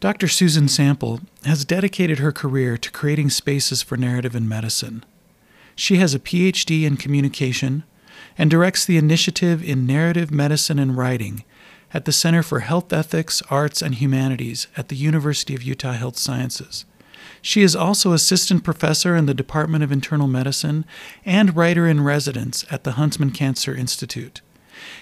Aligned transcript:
Dr. 0.00 0.28
Susan 0.28 0.68
Sample 0.68 1.22
has 1.44 1.64
dedicated 1.64 2.20
her 2.20 2.30
career 2.30 2.78
to 2.78 2.90
creating 2.92 3.30
spaces 3.30 3.82
for 3.82 3.96
narrative 3.96 4.36
in 4.36 4.48
medicine. 4.48 5.04
She 5.74 5.96
has 5.96 6.14
a 6.14 6.20
PhD 6.20 6.84
in 6.84 6.96
communication 6.96 7.82
and 8.36 8.48
directs 8.48 8.84
the 8.84 8.96
initiative 8.96 9.60
in 9.60 9.88
narrative 9.88 10.30
medicine 10.30 10.78
and 10.78 10.96
writing 10.96 11.42
at 11.92 12.04
the 12.04 12.12
Center 12.12 12.44
for 12.44 12.60
Health 12.60 12.92
Ethics, 12.92 13.42
Arts, 13.50 13.82
and 13.82 13.96
Humanities 13.96 14.68
at 14.76 14.88
the 14.88 14.94
University 14.94 15.56
of 15.56 15.64
Utah 15.64 15.94
Health 15.94 16.16
Sciences. 16.16 16.84
She 17.42 17.62
is 17.62 17.74
also 17.74 18.12
assistant 18.12 18.62
professor 18.62 19.16
in 19.16 19.26
the 19.26 19.34
Department 19.34 19.82
of 19.82 19.90
Internal 19.90 20.28
Medicine 20.28 20.84
and 21.26 21.56
writer 21.56 21.88
in 21.88 22.04
residence 22.04 22.64
at 22.70 22.84
the 22.84 22.92
Huntsman 22.92 23.32
Cancer 23.32 23.74
Institute. 23.74 24.42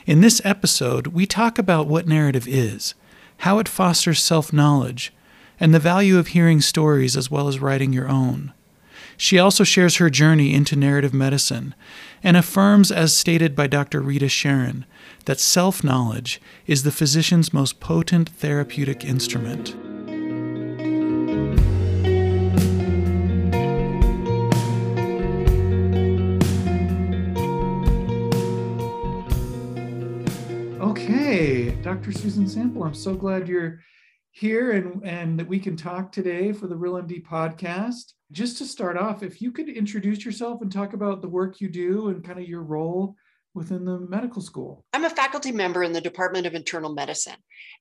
In 0.06 0.22
this 0.22 0.40
episode, 0.42 1.08
we 1.08 1.26
talk 1.26 1.58
about 1.58 1.86
what 1.86 2.08
narrative 2.08 2.48
is 2.48 2.94
how 3.38 3.58
it 3.58 3.68
fosters 3.68 4.22
self 4.22 4.52
knowledge, 4.52 5.12
and 5.58 5.74
the 5.74 5.78
value 5.78 6.18
of 6.18 6.28
hearing 6.28 6.60
stories 6.60 7.16
as 7.16 7.30
well 7.30 7.48
as 7.48 7.60
writing 7.60 7.92
your 7.92 8.08
own. 8.08 8.52
She 9.16 9.38
also 9.38 9.64
shares 9.64 9.96
her 9.96 10.10
journey 10.10 10.52
into 10.52 10.76
narrative 10.76 11.14
medicine 11.14 11.74
and 12.22 12.36
affirms, 12.36 12.90
as 12.90 13.14
stated 13.14 13.54
by 13.56 13.66
Dr. 13.66 14.00
Rita 14.00 14.28
Charon, 14.28 14.84
that 15.24 15.40
self 15.40 15.82
knowledge 15.82 16.40
is 16.66 16.82
the 16.82 16.92
physician's 16.92 17.52
most 17.52 17.80
potent 17.80 18.28
therapeutic 18.28 19.04
instrument. 19.04 19.74
Okay, 31.08 31.70
Dr. 31.82 32.10
Susan 32.10 32.48
Sample, 32.48 32.82
I'm 32.82 32.92
so 32.92 33.14
glad 33.14 33.46
you're 33.46 33.78
here 34.32 34.72
and, 34.72 35.06
and 35.06 35.38
that 35.38 35.46
we 35.46 35.60
can 35.60 35.76
talk 35.76 36.10
today 36.10 36.50
for 36.50 36.66
the 36.66 36.74
Real 36.74 36.94
MD 36.94 37.24
podcast. 37.24 38.14
Just 38.32 38.58
to 38.58 38.64
start 38.64 38.98
off, 38.98 39.22
if 39.22 39.40
you 39.40 39.52
could 39.52 39.68
introduce 39.68 40.24
yourself 40.24 40.62
and 40.62 40.72
talk 40.72 40.94
about 40.94 41.22
the 41.22 41.28
work 41.28 41.60
you 41.60 41.68
do 41.68 42.08
and 42.08 42.24
kind 42.24 42.40
of 42.40 42.48
your 42.48 42.64
role 42.64 43.14
within 43.54 43.84
the 43.84 44.00
medical 44.00 44.42
school. 44.42 44.84
I'm 44.94 45.04
a 45.04 45.10
faculty 45.10 45.52
member 45.52 45.84
in 45.84 45.92
the 45.92 46.00
Department 46.00 46.44
of 46.44 46.56
Internal 46.56 46.92
Medicine. 46.92 47.38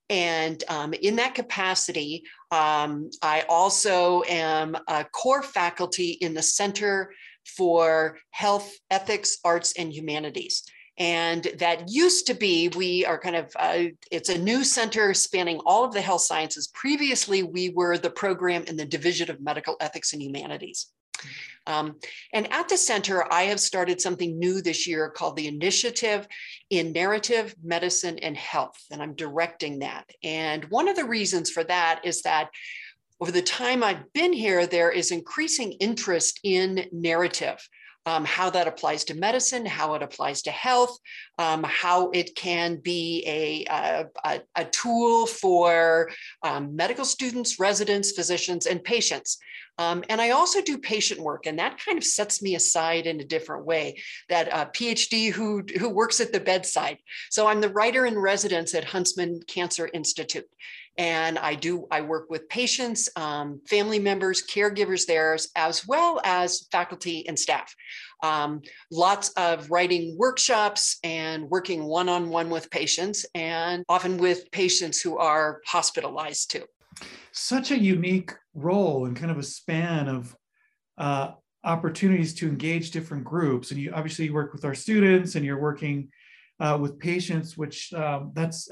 And 0.08 0.64
um, 0.70 0.94
in 0.94 1.16
that 1.16 1.34
capacity, 1.34 2.26
um, 2.52 3.10
I 3.24 3.44
also 3.50 4.22
am 4.30 4.78
a 4.88 5.04
core 5.04 5.42
faculty 5.42 6.12
in 6.12 6.36
the 6.36 6.44
Center 6.44 7.12
for 7.58 8.20
Health, 8.30 8.72
Ethics, 8.92 9.40
Arts, 9.44 9.74
and 9.80 9.92
Humanities. 9.92 10.62
And 10.98 11.44
that 11.60 11.90
used 11.90 12.28
to 12.28 12.34
be, 12.34 12.70
we 12.70 13.06
are 13.06 13.20
kind 13.20 13.36
of, 13.36 13.52
uh, 13.58 13.84
it's 14.12 14.30
a 14.30 14.38
new 14.38 14.64
center 14.64 15.14
spanning 15.14 15.60
all 15.66 15.84
of 15.84 15.94
the 15.94 16.02
health 16.02 16.22
sciences. 16.22 16.68
Previously, 16.68 17.44
we 17.44 17.70
were 17.70 17.98
the 17.98 18.10
program 18.10 18.64
in 18.64 18.78
the 18.78 18.86
Division 18.86 19.30
of 19.30 19.42
Medical 19.42 19.76
Ethics 19.82 20.14
and 20.14 20.22
Humanities. 20.22 20.88
Um, 21.68 21.96
and 22.34 22.52
at 22.52 22.70
the 22.70 22.78
center, 22.78 23.32
I 23.34 23.44
have 23.44 23.60
started 23.60 24.00
something 24.00 24.38
new 24.38 24.62
this 24.62 24.88
year 24.88 25.10
called 25.10 25.36
the 25.36 25.48
Initiative 25.48 26.28
in 26.70 26.92
Narrative, 26.92 27.56
Medicine, 27.64 28.20
and 28.20 28.38
Health. 28.38 28.80
And 28.92 29.02
I'm 29.02 29.16
directing 29.16 29.80
that. 29.80 30.06
And 30.24 30.66
one 30.66 30.88
of 30.88 30.96
the 30.96 31.06
reasons 31.06 31.50
for 31.50 31.64
that 31.66 32.02
is 32.04 32.22
that 32.22 32.50
over 33.20 33.32
the 33.32 33.42
time 33.42 33.84
I've 33.84 34.12
been 34.14 34.34
here, 34.34 34.68
there 34.68 34.92
is 34.92 35.12
increasing 35.12 35.72
interest 35.74 36.40
in 36.44 36.86
narrative 36.92 37.68
um, 38.06 38.26
how 38.26 38.50
that 38.50 38.68
applies 38.68 39.04
to 39.06 39.16
medicine, 39.16 39.66
how 39.66 39.96
it 39.96 40.04
applies 40.04 40.42
to 40.44 40.52
health, 40.52 40.98
um, 41.38 41.64
how 41.64 42.10
it 42.12 42.36
can 42.36 42.78
be 42.78 43.24
a, 43.26 43.66
a, 44.24 44.42
a 44.56 44.66
tool 44.66 45.26
for 45.26 46.10
um, 46.44 46.76
medical 46.76 47.06
students, 47.06 47.60
residents, 47.60 48.12
physicians, 48.12 48.66
and 48.66 48.84
patients. 48.84 49.38
Um, 49.78 50.04
and 50.08 50.22
I 50.22 50.30
also 50.30 50.62
do 50.62 50.78
patient 50.78 51.20
work, 51.20 51.48
and 51.48 51.60
that 51.60 51.78
kind 51.84 51.98
of 51.98 52.04
sets 52.04 52.42
me 52.42 52.56
aside 52.56 53.08
in 53.08 53.20
a 53.20 53.26
different 53.26 53.66
way. 53.66 54.02
That 54.30 54.54
uh, 54.54 54.66
PhD 54.68 55.32
who, 55.32 55.64
who 55.80 55.90
works 55.90 56.22
at 56.22 56.32
the 56.32 56.40
bedside. 56.40 56.98
So 57.30 57.48
I'm 57.48 57.60
the 57.60 57.70
writer 57.70 58.06
in 58.06 58.18
residence 58.18 58.74
at 58.74 58.86
Huntsman 58.86 59.42
Cancer 59.48 59.90
Institute 59.94 60.48
and 60.98 61.38
I 61.38 61.56
do 61.56 61.88
I 61.92 62.02
work 62.02 62.30
with 62.30 62.48
patients, 62.50 63.10
um, 63.16 63.62
family 63.68 64.00
members, 64.00 64.46
caregivers 64.46 65.06
there, 65.06 65.38
as 65.56 65.88
well 65.88 66.22
as 66.24 66.68
faculty 66.72 67.28
and 67.28 67.38
staff. 67.38 67.74
Um, 68.24 68.62
lots 68.92 69.30
of 69.32 69.70
writing 69.70 70.16
workshops 70.18 70.98
and 71.04 71.50
working 71.50 71.84
one-on-one 71.84 72.50
with 72.50 72.72
patients, 72.72 73.26
and 73.36 73.84
often 73.90 74.18
with 74.18 74.50
patients 74.52 75.02
who 75.02 75.18
are 75.18 75.62
hospitalized 75.66 76.52
too. 76.52 76.64
Such 77.32 77.72
a 77.72 77.78
unique 77.78 78.32
role 78.54 79.06
and 79.06 79.16
kind 79.16 79.32
of 79.32 79.38
a 79.38 79.44
span 79.44 80.08
of 80.08 80.36
uh, 80.98 81.32
opportunities 81.64 82.34
to 82.36 82.48
engage 82.48 82.92
different 82.92 83.26
groups, 83.26 83.72
and 83.72 83.80
you 83.80 83.92
obviously 83.94 84.30
work 84.30 84.54
with 84.54 84.64
our 84.64 84.76
students, 84.76 85.36
and 85.36 85.46
you're 85.46 85.60
working 85.60 86.10
uh, 86.60 86.78
with 86.80 87.00
patients, 87.00 87.58
which 87.58 87.94
um, 87.94 88.32
that's 88.34 88.70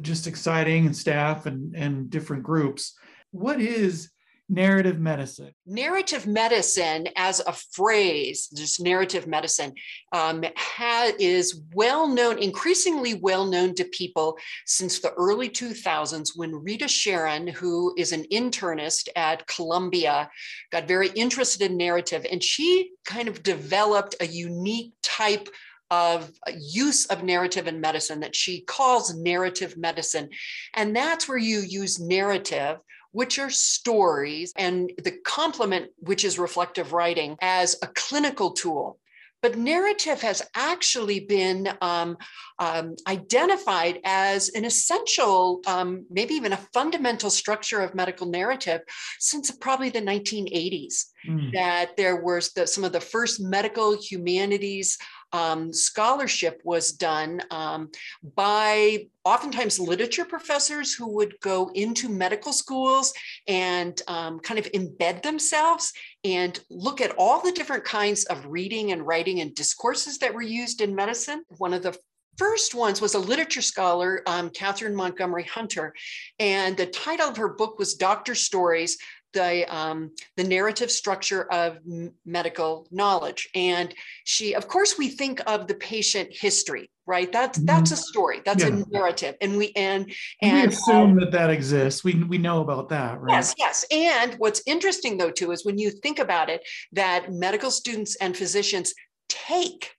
just 0.00 0.26
exciting, 0.26 0.86
and 0.86 0.96
staff 0.96 1.46
and, 1.46 1.74
and 1.74 2.10
different 2.10 2.42
groups. 2.42 2.96
What 3.30 3.60
is 3.60 4.10
narrative 4.52 5.00
medicine? 5.00 5.52
Narrative 5.66 6.26
medicine, 6.26 7.08
as 7.16 7.40
a 7.40 7.52
phrase, 7.52 8.48
just 8.48 8.82
narrative 8.82 9.26
medicine, 9.26 9.72
um, 10.12 10.44
ha- 10.56 11.12
is 11.18 11.62
well 11.74 12.06
known, 12.06 12.38
increasingly 12.38 13.14
well 13.14 13.46
known 13.46 13.74
to 13.76 13.84
people 13.84 14.36
since 14.66 15.00
the 15.00 15.12
early 15.12 15.48
2000s 15.48 16.30
when 16.36 16.62
Rita 16.62 16.86
Charon, 16.86 17.46
who 17.46 17.94
is 17.96 18.12
an 18.12 18.24
internist 18.30 19.08
at 19.16 19.46
Columbia, 19.46 20.28
got 20.70 20.86
very 20.86 21.08
interested 21.10 21.70
in 21.70 21.76
narrative 21.76 22.26
and 22.30 22.42
she 22.42 22.90
kind 23.04 23.28
of 23.28 23.42
developed 23.42 24.16
a 24.20 24.26
unique 24.26 24.92
type 25.02 25.48
of 25.92 26.32
use 26.58 27.04
of 27.06 27.22
narrative 27.22 27.68
in 27.68 27.78
medicine 27.78 28.20
that 28.20 28.34
she 28.34 28.62
calls 28.62 29.14
narrative 29.14 29.76
medicine. 29.76 30.30
And 30.74 30.96
that's 30.96 31.28
where 31.28 31.36
you 31.36 31.58
use 31.60 32.00
narrative 32.00 32.78
which 33.12 33.38
are 33.38 33.50
stories, 33.50 34.54
and 34.56 34.90
the 35.04 35.12
complement, 35.26 35.90
which 35.98 36.24
is 36.24 36.38
reflective 36.38 36.94
writing, 36.94 37.36
as 37.42 37.76
a 37.82 37.86
clinical 37.88 38.52
tool. 38.52 38.98
But 39.42 39.58
narrative 39.58 40.22
has 40.22 40.40
actually 40.54 41.20
been 41.20 41.68
um, 41.82 42.16
um, 42.58 42.94
identified 43.06 43.98
as 44.04 44.48
an 44.50 44.64
essential, 44.64 45.60
um, 45.66 46.06
maybe 46.10 46.34
even 46.34 46.52
a 46.52 46.68
fundamental 46.72 47.28
structure 47.28 47.80
of 47.80 47.94
medical 47.94 48.26
narrative 48.26 48.80
since 49.18 49.50
probably 49.50 49.90
the 49.90 50.00
1980s. 50.00 51.06
Mm. 51.28 51.52
That 51.52 51.96
there 51.96 52.22
was 52.22 52.52
the, 52.52 52.66
some 52.66 52.84
of 52.84 52.92
the 52.92 53.00
first 53.00 53.40
medical 53.40 53.96
humanities 53.96 54.98
um, 55.32 55.72
scholarship 55.72 56.60
was 56.64 56.92
done 56.92 57.40
um, 57.50 57.90
by 58.36 59.06
oftentimes 59.24 59.78
literature 59.78 60.24
professors 60.24 60.94
who 60.94 61.08
would 61.08 61.34
go 61.40 61.70
into 61.74 62.08
medical 62.08 62.52
schools 62.52 63.12
and 63.48 64.00
um, 64.08 64.40
kind 64.40 64.58
of 64.58 64.70
embed 64.72 65.22
themselves 65.22 65.92
and 66.24 66.60
look 66.70 67.00
at 67.00 67.14
all 67.16 67.40
the 67.40 67.52
different 67.52 67.84
kinds 67.84 68.24
of 68.24 68.44
reading 68.46 68.92
and 68.92 69.06
writing 69.06 69.40
and 69.40 69.54
discourses 69.54 70.18
that 70.18 70.34
were 70.34 70.42
used 70.42 70.80
in 70.80 70.94
medicine. 70.94 71.42
One 71.56 71.72
of 71.72 71.82
the 71.82 71.96
first 72.36 72.74
ones 72.74 73.00
was 73.00 73.14
a 73.14 73.18
literature 73.18 73.62
scholar, 73.62 74.22
um, 74.26 74.50
Kathryn 74.50 74.94
Montgomery 74.94 75.44
Hunter, 75.44 75.94
and 76.38 76.76
the 76.76 76.86
title 76.86 77.28
of 77.28 77.36
her 77.36 77.50
book 77.50 77.78
was 77.78 77.94
Doctor 77.94 78.34
Stories 78.34 78.98
the 79.32 79.64
um, 79.74 80.10
the 80.36 80.44
narrative 80.44 80.90
structure 80.90 81.50
of 81.52 81.78
medical 82.24 82.86
knowledge. 82.90 83.48
And 83.54 83.94
she 84.24 84.54
of 84.54 84.68
course 84.68 84.98
we 84.98 85.08
think 85.08 85.40
of 85.46 85.66
the 85.66 85.74
patient 85.74 86.28
history 86.32 86.90
right? 87.06 87.32
That's 87.32 87.58
mm-hmm. 87.58 87.66
that's 87.66 87.90
a 87.90 87.96
story. 87.96 88.42
That's 88.44 88.62
yeah. 88.62 88.70
a 88.70 88.84
narrative. 88.90 89.34
And 89.40 89.56
we 89.56 89.72
and 89.74 90.12
and 90.40 90.68
we 90.68 90.74
assume 90.74 91.18
that 91.20 91.32
that 91.32 91.50
exists. 91.50 92.04
We 92.04 92.14
we 92.14 92.38
know 92.38 92.60
about 92.60 92.88
that 92.90 93.20
right? 93.20 93.32
Yes 93.32 93.54
yes. 93.58 93.84
And 93.90 94.34
what's 94.34 94.62
interesting 94.66 95.16
though 95.16 95.30
too 95.30 95.52
is 95.52 95.64
when 95.64 95.78
you 95.78 95.90
think 95.90 96.18
about 96.18 96.48
it 96.48 96.62
that 96.92 97.32
medical 97.32 97.70
students 97.70 98.16
and 98.16 98.36
physicians 98.36 98.94
take 99.28 99.94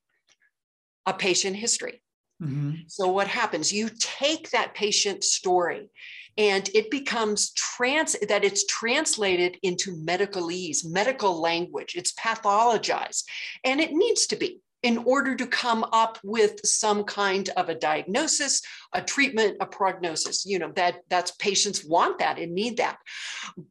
a 1.05 1.13
patient 1.13 1.55
history. 1.55 1.99
Mm-hmm. 2.41 2.87
so 2.87 3.07
what 3.07 3.27
happens? 3.27 3.71
You 3.71 3.89
take 3.99 4.49
that 4.49 4.73
patient 4.73 5.23
story 5.23 5.89
and 6.37 6.69
it 6.73 6.89
becomes 6.89 7.51
trans 7.53 8.15
that 8.27 8.43
it's 8.43 8.65
translated 8.65 9.57
into 9.61 9.95
medicalese 9.95 10.85
medical 10.85 11.39
language. 11.39 11.95
It's 11.95 12.13
pathologized 12.13 13.23
and 13.63 13.79
it 13.79 13.91
needs 13.91 14.27
to 14.27 14.35
be 14.35 14.61
in 14.83 14.97
order 14.99 15.33
to 15.33 15.47
come 15.47 15.85
up 15.93 16.19
with 16.23 16.59
some 16.65 17.05
kind 17.05 17.49
of 17.55 17.69
a 17.69 17.75
diagnosis, 17.75 18.61
a 18.93 19.01
treatment, 19.01 19.55
a 19.61 19.65
prognosis. 19.65 20.45
You 20.45 20.59
know, 20.59 20.71
that 20.75 20.97
that's 21.09 21.31
patients 21.31 21.85
want 21.85 22.19
that 22.19 22.37
and 22.37 22.53
need 22.53 22.77
that. 22.77 22.99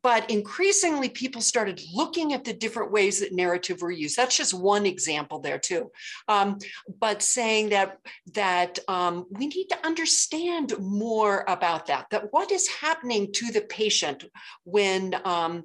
But 0.03 0.31
increasingly 0.31 1.11
people 1.11 1.43
started 1.43 1.83
looking 1.95 2.33
at 2.33 2.45
the 2.45 2.55
different 2.55 2.91
ways 2.91 3.21
that 3.21 3.33
narrative 3.33 3.83
were 3.83 3.91
used. 3.91 4.17
That's 4.17 4.37
just 4.37 4.55
one 4.55 4.87
example 4.87 5.39
there 5.41 5.59
too. 5.59 5.93
Um, 6.29 6.59
but 6.99 7.23
saying 7.23 7.69
that 7.69 7.99
that 8.35 8.79
um, 8.89 9.27
we 9.31 9.47
need 9.47 9.67
to 9.67 9.87
understand 9.87 10.73
more 10.79 11.45
about 11.47 11.87
that, 11.87 12.07
that 12.11 12.33
what 12.33 12.51
is 12.51 12.69
happening 12.69 13.33
to 13.35 13.53
the 13.53 13.61
patient 13.61 14.25
when 14.65 15.15
um, 15.25 15.65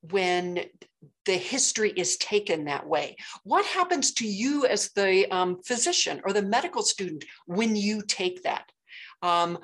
when 0.00 0.64
the 1.30 1.36
history 1.36 1.92
is 1.94 2.16
taken 2.16 2.64
that 2.64 2.84
way. 2.84 3.16
What 3.44 3.64
happens 3.64 4.14
to 4.14 4.26
you 4.26 4.66
as 4.66 4.90
the 4.96 5.30
um, 5.30 5.62
physician 5.62 6.20
or 6.24 6.32
the 6.32 6.42
medical 6.42 6.82
student 6.82 7.24
when 7.46 7.76
you 7.76 8.02
take 8.02 8.42
that? 8.42 8.64
Um, 9.22 9.58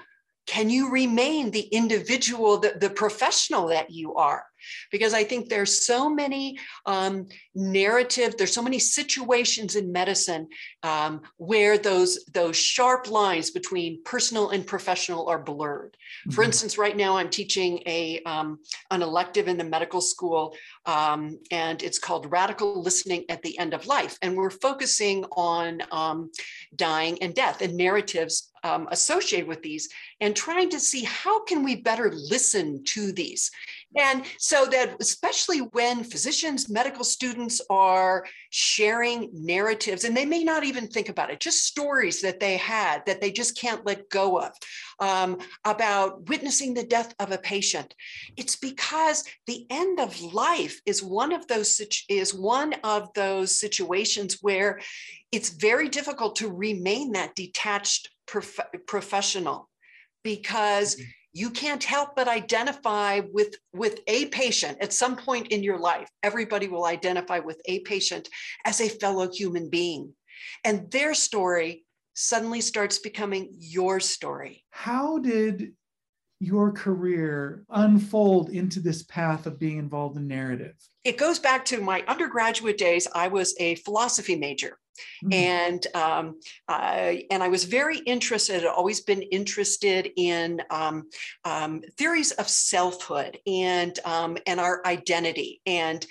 can 0.46 0.70
you 0.70 0.92
remain 0.92 1.50
the 1.50 1.66
individual, 1.80 2.58
the, 2.58 2.76
the 2.78 2.90
professional 2.90 3.66
that 3.66 3.90
you 3.90 4.14
are? 4.14 4.44
Because 4.90 5.14
I 5.14 5.24
think 5.24 5.48
there's 5.48 5.86
so 5.86 6.08
many 6.08 6.58
um, 6.86 7.26
narrative, 7.54 8.36
there's 8.36 8.52
so 8.52 8.62
many 8.62 8.78
situations 8.78 9.76
in 9.76 9.92
medicine 9.92 10.48
um, 10.82 11.22
where 11.36 11.78
those, 11.78 12.24
those 12.32 12.56
sharp 12.56 13.10
lines 13.10 13.50
between 13.50 14.02
personal 14.04 14.50
and 14.50 14.66
professional 14.66 15.28
are 15.28 15.38
blurred. 15.38 15.96
Mm-hmm. 15.96 16.34
For 16.34 16.42
instance, 16.44 16.78
right 16.78 16.96
now 16.96 17.16
I'm 17.16 17.30
teaching 17.30 17.82
a, 17.86 18.20
um, 18.22 18.58
an 18.90 19.02
elective 19.02 19.48
in 19.48 19.56
the 19.56 19.64
medical 19.64 20.00
school, 20.00 20.54
um, 20.86 21.38
and 21.50 21.82
it's 21.82 21.98
called 21.98 22.30
Radical 22.30 22.82
Listening 22.82 23.24
at 23.28 23.42
the 23.42 23.58
End 23.58 23.74
of 23.74 23.86
Life. 23.86 24.18
And 24.22 24.36
we're 24.36 24.50
focusing 24.50 25.24
on 25.32 25.82
um, 25.90 26.30
dying 26.74 27.22
and 27.22 27.34
death 27.34 27.62
and 27.62 27.76
narratives 27.76 28.52
um, 28.64 28.88
associated 28.90 29.48
with 29.48 29.62
these 29.62 29.88
and 30.20 30.34
trying 30.34 30.70
to 30.70 30.80
see 30.80 31.04
how 31.04 31.44
can 31.44 31.62
we 31.62 31.76
better 31.76 32.10
listen 32.12 32.82
to 32.84 33.12
these 33.12 33.50
and 33.96 34.24
so 34.38 34.66
that 34.66 34.96
especially 35.00 35.58
when 35.58 36.04
physicians 36.04 36.68
medical 36.68 37.04
students 37.04 37.60
are 37.70 38.26
sharing 38.50 39.30
narratives 39.32 40.04
and 40.04 40.16
they 40.16 40.24
may 40.24 40.44
not 40.44 40.64
even 40.64 40.86
think 40.86 41.08
about 41.08 41.30
it 41.30 41.40
just 41.40 41.64
stories 41.64 42.20
that 42.20 42.40
they 42.40 42.56
had 42.56 43.04
that 43.06 43.20
they 43.20 43.30
just 43.30 43.58
can't 43.58 43.86
let 43.86 44.08
go 44.10 44.40
of 44.40 44.52
um, 45.00 45.38
about 45.64 46.28
witnessing 46.28 46.74
the 46.74 46.84
death 46.84 47.14
of 47.18 47.32
a 47.32 47.38
patient 47.38 47.94
it's 48.36 48.56
because 48.56 49.24
the 49.46 49.66
end 49.70 49.98
of 50.00 50.20
life 50.20 50.80
is 50.86 51.02
one 51.02 51.32
of 51.32 51.46
those 51.46 51.80
is 52.08 52.34
one 52.34 52.74
of 52.84 53.12
those 53.14 53.58
situations 53.58 54.38
where 54.42 54.80
it's 55.32 55.50
very 55.50 55.88
difficult 55.88 56.36
to 56.36 56.50
remain 56.50 57.12
that 57.12 57.34
detached 57.34 58.10
prof- 58.26 58.60
professional 58.86 59.68
because 60.22 60.96
mm-hmm. 60.96 61.10
You 61.36 61.50
can't 61.50 61.84
help 61.84 62.16
but 62.16 62.28
identify 62.28 63.20
with 63.30 63.56
with 63.74 64.00
a 64.06 64.24
patient 64.26 64.78
at 64.80 64.94
some 64.94 65.16
point 65.16 65.48
in 65.48 65.62
your 65.62 65.78
life. 65.78 66.08
Everybody 66.22 66.66
will 66.66 66.86
identify 66.86 67.40
with 67.40 67.60
a 67.66 67.80
patient 67.80 68.30
as 68.64 68.80
a 68.80 68.88
fellow 68.88 69.30
human 69.30 69.68
being. 69.68 70.14
And 70.64 70.90
their 70.90 71.12
story 71.12 71.84
suddenly 72.14 72.62
starts 72.62 72.98
becoming 72.98 73.50
your 73.58 74.00
story. 74.00 74.64
How 74.70 75.18
did 75.18 75.74
your 76.38 76.70
career 76.72 77.64
unfold 77.70 78.50
into 78.50 78.80
this 78.80 79.02
path 79.04 79.46
of 79.46 79.58
being 79.58 79.78
involved 79.78 80.16
in 80.16 80.28
narrative? 80.28 80.74
It 81.04 81.16
goes 81.16 81.38
back 81.38 81.64
to 81.66 81.80
my 81.80 82.02
undergraduate 82.08 82.78
days 82.78 83.06
i 83.14 83.28
was 83.28 83.54
a 83.58 83.76
philosophy 83.76 84.36
major. 84.36 84.78
Mm-hmm. 85.24 85.32
And 85.32 85.86
um, 85.94 86.40
and 86.68 87.42
I 87.42 87.48
was 87.48 87.64
very 87.64 87.98
interested, 87.98 88.62
I'd 88.62 88.66
always 88.66 89.00
been 89.00 89.22
interested 89.22 90.10
in 90.16 90.62
um, 90.70 91.08
um, 91.44 91.82
theories 91.98 92.32
of 92.32 92.48
selfhood 92.48 93.38
and 93.46 93.98
um, 94.04 94.38
and 94.46 94.58
our 94.58 94.80
identity. 94.86 95.60
And 95.66 96.06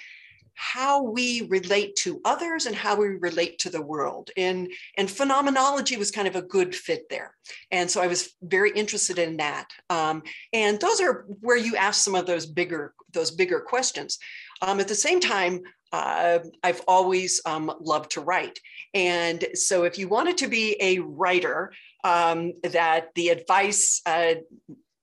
how 0.56 1.04
we 1.04 1.42
relate 1.44 1.96
to 1.98 2.22
others 2.26 2.66
and 2.66 2.76
how 2.76 2.96
we 2.96 3.08
relate 3.08 3.60
to 3.60 3.70
the 3.70 3.82
world. 3.82 4.32
And, 4.38 4.72
and 4.98 5.10
phenomenology 5.10 5.98
was 5.98 6.12
kind 6.12 6.28
of 6.28 6.36
a 6.36 6.42
good 6.42 6.74
fit 6.76 7.10
there. 7.10 7.36
And 7.72 7.90
so 7.90 8.02
I 8.02 8.08
was 8.08 8.34
very 8.42 8.72
interested 8.72 9.20
in 9.20 9.38
that. 9.38 9.70
Um, 9.90 10.24
and 10.54 10.80
those 10.80 11.02
are 11.02 11.26
where 11.42 11.58
you 11.58 11.76
ask 11.76 12.04
some 12.04 12.16
of 12.16 12.26
those 12.26 12.46
bigger, 12.46 12.94
those 13.14 13.32
bigger 13.32 13.60
questions. 13.60 14.18
Um, 14.62 14.80
at 14.80 14.88
the 14.88 14.96
same 14.96 15.20
time, 15.20 15.62
uh, 15.92 16.40
I've 16.64 16.82
always 16.88 17.42
um, 17.46 17.72
loved 17.80 18.12
to 18.12 18.22
write. 18.22 18.60
And 18.94 19.46
so, 19.54 19.84
if 19.84 19.98
you 19.98 20.08
wanted 20.08 20.38
to 20.40 20.48
be 20.48 20.76
a 20.82 21.00
writer, 21.00 21.72
um, 22.04 22.54
that 22.64 23.14
the 23.16 23.30
advice 23.30 24.02
uh, 24.06 24.36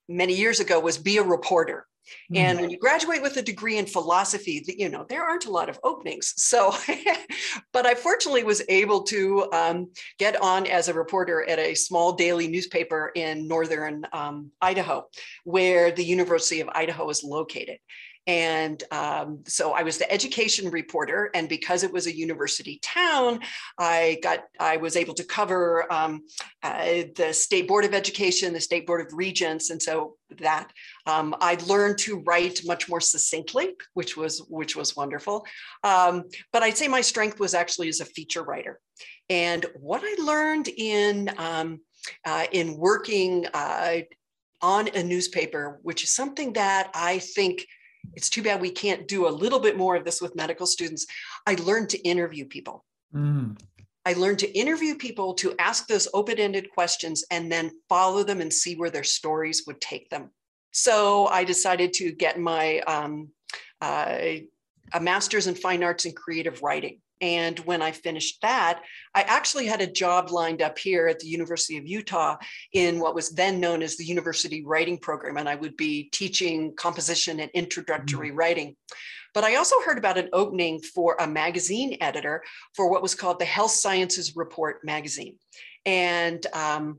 many 0.08 0.34
years 0.34 0.60
ago 0.60 0.80
was 0.80 0.98
be 0.98 1.18
a 1.18 1.22
reporter. 1.22 1.86
Mm-hmm. 2.32 2.36
And 2.36 2.60
when 2.60 2.70
you 2.70 2.78
graduate 2.78 3.22
with 3.22 3.36
a 3.36 3.42
degree 3.42 3.78
in 3.78 3.86
philosophy, 3.86 4.64
you 4.66 4.88
know, 4.88 5.06
there 5.08 5.22
aren't 5.22 5.46
a 5.46 5.50
lot 5.50 5.68
of 5.68 5.78
openings. 5.82 6.34
So, 6.52 6.74
but 7.72 7.86
I 7.86 7.94
fortunately 7.94 8.44
was 8.44 8.62
able 8.68 9.04
to 9.04 9.50
um, 9.52 9.90
get 10.18 10.40
on 10.42 10.66
as 10.66 10.88
a 10.88 10.94
reporter 10.94 11.48
at 11.48 11.58
a 11.58 11.74
small 11.74 12.12
daily 12.12 12.46
newspaper 12.46 13.10
in 13.14 13.48
northern 13.48 14.06
um, 14.12 14.50
Idaho, 14.60 15.06
where 15.44 15.90
the 15.90 16.04
University 16.04 16.60
of 16.60 16.68
Idaho 16.74 17.08
is 17.08 17.24
located. 17.24 17.78
And 18.26 18.82
um, 18.92 19.40
so 19.46 19.72
I 19.72 19.82
was 19.82 19.98
the 19.98 20.10
education 20.12 20.70
reporter, 20.70 21.30
and 21.34 21.48
because 21.48 21.82
it 21.82 21.92
was 21.92 22.06
a 22.06 22.16
university 22.16 22.78
town, 22.80 23.40
I 23.78 24.20
got 24.22 24.44
I 24.60 24.76
was 24.76 24.94
able 24.94 25.14
to 25.14 25.24
cover 25.24 25.92
um, 25.92 26.22
uh, 26.62 27.02
the 27.16 27.32
state 27.32 27.66
board 27.66 27.84
of 27.84 27.94
education, 27.94 28.52
the 28.52 28.60
state 28.60 28.86
board 28.86 29.04
of 29.04 29.12
regents, 29.12 29.70
and 29.70 29.82
so 29.82 30.16
that 30.38 30.70
um, 31.06 31.34
I 31.40 31.58
learned 31.66 31.98
to 31.98 32.20
write 32.20 32.60
much 32.64 32.88
more 32.88 33.00
succinctly, 33.00 33.74
which 33.94 34.16
was 34.16 34.40
which 34.48 34.76
was 34.76 34.96
wonderful. 34.96 35.44
Um, 35.82 36.24
but 36.52 36.62
I'd 36.62 36.76
say 36.76 36.88
my 36.88 37.00
strength 37.00 37.40
was 37.40 37.54
actually 37.54 37.88
as 37.88 38.00
a 38.00 38.04
feature 38.04 38.42
writer, 38.42 38.80
and 39.28 39.66
what 39.74 40.02
I 40.04 40.22
learned 40.22 40.68
in 40.68 41.30
um, 41.38 41.80
uh, 42.24 42.46
in 42.52 42.76
working 42.76 43.46
uh, 43.52 43.98
on 44.60 44.88
a 44.88 45.02
newspaper, 45.02 45.80
which 45.82 46.04
is 46.04 46.12
something 46.12 46.52
that 46.52 46.90
I 46.94 47.18
think 47.18 47.66
it's 48.14 48.30
too 48.30 48.42
bad 48.42 48.60
we 48.60 48.70
can't 48.70 49.08
do 49.08 49.26
a 49.26 49.30
little 49.30 49.60
bit 49.60 49.76
more 49.76 49.96
of 49.96 50.04
this 50.04 50.20
with 50.20 50.36
medical 50.36 50.66
students. 50.66 51.06
I 51.46 51.54
learned 51.54 51.90
to 51.90 51.98
interview 52.02 52.46
people. 52.46 52.84
Mm. 53.14 53.58
I 54.04 54.14
learned 54.14 54.40
to 54.40 54.58
interview 54.58 54.96
people 54.96 55.34
to 55.34 55.54
ask 55.58 55.86
those 55.86 56.08
open 56.12 56.38
ended 56.38 56.70
questions 56.72 57.24
and 57.30 57.50
then 57.50 57.70
follow 57.88 58.24
them 58.24 58.40
and 58.40 58.52
see 58.52 58.74
where 58.74 58.90
their 58.90 59.04
stories 59.04 59.64
would 59.66 59.80
take 59.80 60.10
them. 60.10 60.30
So 60.72 61.26
I 61.26 61.44
decided 61.44 61.92
to 61.94 62.12
get 62.12 62.38
my 62.38 62.80
um, 62.80 63.28
uh, 63.80 64.18
a 64.94 65.00
master's 65.00 65.46
in 65.46 65.54
fine 65.54 65.82
arts 65.82 66.04
and 66.04 66.14
creative 66.14 66.62
writing. 66.62 67.00
And 67.20 67.58
when 67.60 67.82
I 67.82 67.92
finished 67.92 68.42
that, 68.42 68.82
I 69.14 69.22
actually 69.22 69.66
had 69.66 69.80
a 69.80 69.86
job 69.86 70.32
lined 70.32 70.60
up 70.60 70.76
here 70.76 71.06
at 71.06 71.20
the 71.20 71.28
University 71.28 71.78
of 71.78 71.86
Utah 71.86 72.36
in 72.72 72.98
what 72.98 73.14
was 73.14 73.30
then 73.30 73.60
known 73.60 73.80
as 73.80 73.96
the 73.96 74.04
University 74.04 74.64
Writing 74.64 74.98
Program. 74.98 75.36
And 75.36 75.48
I 75.48 75.54
would 75.54 75.76
be 75.76 76.08
teaching 76.12 76.74
composition 76.74 77.38
and 77.38 77.50
introductory 77.54 78.28
mm-hmm. 78.28 78.38
writing. 78.38 78.76
But 79.34 79.44
I 79.44 79.54
also 79.54 79.76
heard 79.84 79.98
about 79.98 80.18
an 80.18 80.30
opening 80.32 80.80
for 80.80 81.16
a 81.18 81.26
magazine 81.26 81.96
editor 82.00 82.42
for 82.74 82.90
what 82.90 83.02
was 83.02 83.14
called 83.14 83.38
the 83.38 83.44
Health 83.44 83.70
Sciences 83.70 84.34
Report 84.34 84.84
magazine. 84.84 85.36
And 85.86 86.44
um, 86.52 86.98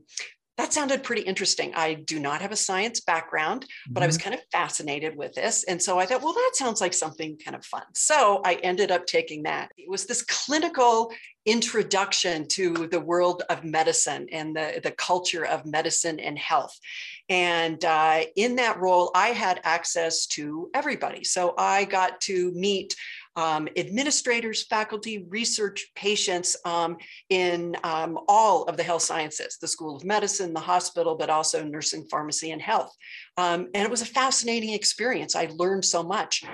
that 0.56 0.72
sounded 0.72 1.02
pretty 1.02 1.22
interesting. 1.22 1.72
I 1.74 1.94
do 1.94 2.20
not 2.20 2.40
have 2.40 2.52
a 2.52 2.56
science 2.56 3.00
background, 3.00 3.66
but 3.88 4.00
mm-hmm. 4.00 4.04
I 4.04 4.06
was 4.06 4.18
mm-hmm. 4.18 4.30
kind 4.30 4.40
of 4.40 4.46
fascinated 4.52 5.16
with 5.16 5.34
this. 5.34 5.64
And 5.64 5.82
so 5.82 5.98
I 5.98 6.06
thought, 6.06 6.22
well, 6.22 6.32
that 6.32 6.52
sounds 6.54 6.80
like 6.80 6.94
something 6.94 7.36
kind 7.44 7.56
of 7.56 7.64
fun. 7.64 7.82
So 7.94 8.40
I 8.44 8.54
ended 8.54 8.90
up 8.90 9.06
taking 9.06 9.42
that. 9.44 9.72
It 9.76 9.90
was 9.90 10.06
this 10.06 10.22
clinical 10.22 11.12
introduction 11.46 12.46
to 12.48 12.86
the 12.86 13.00
world 13.00 13.42
of 13.50 13.64
medicine 13.64 14.28
and 14.32 14.56
the, 14.56 14.80
the 14.82 14.92
culture 14.92 15.44
of 15.44 15.66
medicine 15.66 16.18
and 16.20 16.38
health. 16.38 16.78
And 17.28 17.84
uh, 17.84 18.22
in 18.36 18.56
that 18.56 18.78
role, 18.78 19.10
I 19.14 19.28
had 19.28 19.60
access 19.64 20.26
to 20.28 20.70
everybody. 20.72 21.24
So 21.24 21.54
I 21.58 21.84
got 21.84 22.20
to 22.22 22.52
meet 22.52 22.94
um, 23.36 23.68
administrators, 23.76 24.64
faculty, 24.66 25.26
research, 25.28 25.86
patients 25.94 26.56
um, 26.64 26.96
in 27.30 27.76
um, 27.82 28.18
all 28.28 28.64
of 28.64 28.76
the 28.76 28.82
health 28.82 29.02
sciences, 29.02 29.58
the 29.60 29.68
School 29.68 29.96
of 29.96 30.04
Medicine, 30.04 30.54
the 30.54 30.60
hospital, 30.60 31.16
but 31.16 31.30
also 31.30 31.64
nursing, 31.64 32.04
pharmacy, 32.10 32.52
and 32.52 32.62
health. 32.62 32.94
Um, 33.36 33.68
and 33.74 33.84
it 33.84 33.90
was 33.90 34.02
a 34.02 34.06
fascinating 34.06 34.72
experience. 34.72 35.34
I 35.34 35.50
learned 35.54 35.84
so 35.84 36.02
much. 36.02 36.44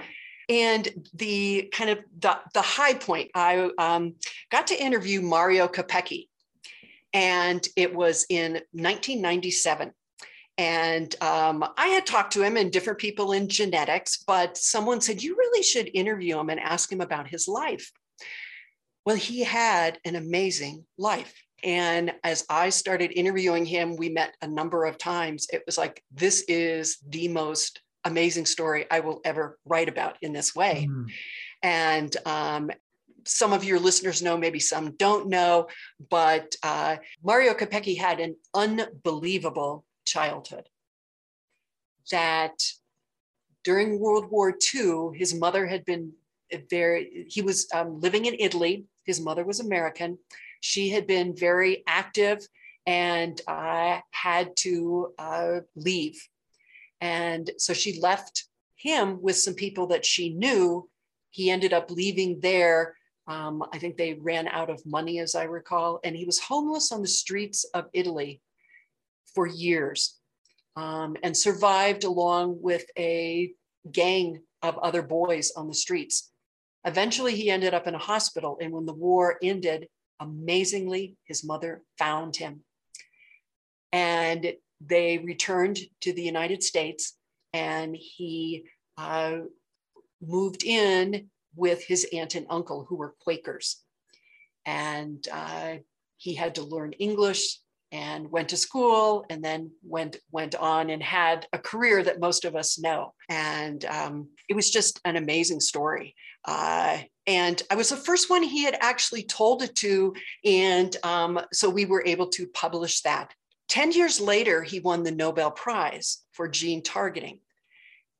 And 0.48 0.88
the 1.14 1.68
kind 1.72 1.90
of 1.90 1.98
the, 2.18 2.38
the 2.54 2.62
high 2.62 2.94
point, 2.94 3.30
I 3.34 3.70
um, 3.78 4.14
got 4.50 4.66
to 4.68 4.82
interview 4.82 5.20
Mario 5.20 5.68
Capecchi, 5.68 6.26
and 7.12 7.64
it 7.76 7.94
was 7.94 8.26
in 8.28 8.54
1997. 8.72 9.92
And 10.60 11.14
um, 11.22 11.64
I 11.78 11.86
had 11.86 12.04
talked 12.04 12.34
to 12.34 12.42
him 12.42 12.58
and 12.58 12.70
different 12.70 12.98
people 12.98 13.32
in 13.32 13.48
genetics, 13.48 14.18
but 14.18 14.58
someone 14.58 15.00
said, 15.00 15.22
You 15.22 15.34
really 15.34 15.62
should 15.62 15.90
interview 15.94 16.38
him 16.38 16.50
and 16.50 16.60
ask 16.60 16.92
him 16.92 17.00
about 17.00 17.28
his 17.28 17.48
life. 17.48 17.90
Well, 19.06 19.16
he 19.16 19.42
had 19.42 19.98
an 20.04 20.16
amazing 20.16 20.84
life. 20.98 21.32
And 21.64 22.12
as 22.24 22.44
I 22.50 22.68
started 22.68 23.10
interviewing 23.18 23.64
him, 23.64 23.96
we 23.96 24.10
met 24.10 24.34
a 24.42 24.46
number 24.46 24.84
of 24.84 24.98
times. 24.98 25.46
It 25.50 25.62
was 25.64 25.78
like, 25.78 26.02
this 26.12 26.44
is 26.46 26.98
the 27.08 27.28
most 27.28 27.80
amazing 28.04 28.44
story 28.44 28.84
I 28.90 29.00
will 29.00 29.22
ever 29.24 29.58
write 29.64 29.88
about 29.88 30.18
in 30.20 30.34
this 30.34 30.54
way. 30.54 30.86
Mm. 30.90 31.06
And 31.62 32.16
um, 32.26 32.70
some 33.24 33.54
of 33.54 33.64
your 33.64 33.80
listeners 33.80 34.20
know, 34.20 34.36
maybe 34.36 34.60
some 34.60 34.94
don't 34.98 35.30
know, 35.30 35.68
but 36.10 36.54
uh, 36.62 36.96
Mario 37.24 37.54
Capecchi 37.54 37.96
had 37.96 38.20
an 38.20 38.36
unbelievable 38.54 39.86
childhood. 40.04 40.68
That 42.10 42.54
during 43.64 44.00
World 44.00 44.30
War 44.30 44.56
II, 44.74 45.10
his 45.14 45.34
mother 45.34 45.66
had 45.66 45.84
been 45.84 46.12
very, 46.70 47.26
he 47.28 47.42
was 47.42 47.68
um, 47.74 48.00
living 48.00 48.24
in 48.24 48.34
Italy. 48.38 48.86
His 49.04 49.20
mother 49.20 49.44
was 49.44 49.60
American. 49.60 50.18
She 50.60 50.90
had 50.90 51.06
been 51.06 51.36
very 51.36 51.82
active 51.86 52.46
and 52.86 53.40
uh, 53.46 54.00
had 54.10 54.56
to 54.56 55.12
uh, 55.18 55.60
leave. 55.76 56.20
And 57.00 57.50
so 57.58 57.72
she 57.72 58.00
left 58.00 58.44
him 58.76 59.20
with 59.22 59.36
some 59.36 59.54
people 59.54 59.86
that 59.88 60.04
she 60.04 60.34
knew. 60.34 60.88
He 61.30 61.50
ended 61.50 61.72
up 61.72 61.90
leaving 61.90 62.40
there. 62.40 62.96
Um, 63.26 63.62
I 63.72 63.78
think 63.78 63.96
they 63.96 64.14
ran 64.14 64.48
out 64.48 64.70
of 64.70 64.84
money, 64.84 65.20
as 65.20 65.34
I 65.34 65.44
recall, 65.44 66.00
and 66.02 66.16
he 66.16 66.24
was 66.24 66.40
homeless 66.40 66.90
on 66.90 67.00
the 67.00 67.08
streets 67.08 67.64
of 67.74 67.86
Italy 67.92 68.40
for 69.34 69.46
years 69.46 70.18
um, 70.76 71.16
and 71.22 71.36
survived 71.36 72.04
along 72.04 72.58
with 72.60 72.84
a 72.98 73.52
gang 73.90 74.40
of 74.62 74.78
other 74.78 75.02
boys 75.02 75.52
on 75.56 75.68
the 75.68 75.74
streets. 75.74 76.30
Eventually, 76.84 77.34
he 77.34 77.50
ended 77.50 77.74
up 77.74 77.86
in 77.86 77.94
a 77.94 77.98
hospital. 77.98 78.58
And 78.60 78.72
when 78.72 78.86
the 78.86 78.94
war 78.94 79.36
ended, 79.42 79.88
amazingly, 80.18 81.16
his 81.24 81.44
mother 81.44 81.82
found 81.98 82.36
him. 82.36 82.60
And 83.92 84.54
they 84.80 85.18
returned 85.18 85.78
to 86.02 86.12
the 86.12 86.22
United 86.22 86.62
States 86.62 87.16
and 87.52 87.96
he 87.96 88.64
uh, 88.96 89.38
moved 90.22 90.62
in 90.64 91.28
with 91.56 91.84
his 91.84 92.06
aunt 92.12 92.34
and 92.34 92.46
uncle, 92.48 92.86
who 92.88 92.96
were 92.96 93.14
Quakers. 93.20 93.82
And 94.64 95.26
uh, 95.32 95.76
he 96.16 96.34
had 96.34 96.54
to 96.56 96.62
learn 96.62 96.92
English 96.92 97.58
and 97.92 98.30
went 98.30 98.48
to 98.50 98.56
school 98.56 99.24
and 99.30 99.42
then 99.42 99.70
went 99.82 100.16
went 100.30 100.54
on 100.54 100.90
and 100.90 101.02
had 101.02 101.46
a 101.52 101.58
career 101.58 102.02
that 102.02 102.20
most 102.20 102.44
of 102.44 102.54
us 102.54 102.78
know. 102.78 103.12
And 103.28 103.84
um, 103.84 104.28
it 104.48 104.54
was 104.54 104.70
just 104.70 105.00
an 105.04 105.16
amazing 105.16 105.60
story. 105.60 106.14
Uh, 106.44 106.98
and 107.26 107.62
i 107.70 107.74
was 107.74 107.90
the 107.90 107.96
first 107.96 108.30
one 108.30 108.42
he 108.42 108.64
had 108.64 108.78
actually 108.80 109.22
told 109.22 109.62
it 109.62 109.74
to. 109.76 110.14
And 110.44 110.96
um, 111.02 111.40
so 111.52 111.68
we 111.68 111.84
were 111.84 112.04
able 112.06 112.28
to 112.28 112.46
publish 112.48 113.02
that. 113.02 113.32
10 113.68 113.92
years 113.92 114.20
later 114.20 114.62
he 114.62 114.80
won 114.80 115.02
the 115.02 115.12
nobel 115.12 115.50
prize 115.50 116.22
for 116.32 116.48
gene 116.48 116.82
targeting. 116.82 117.40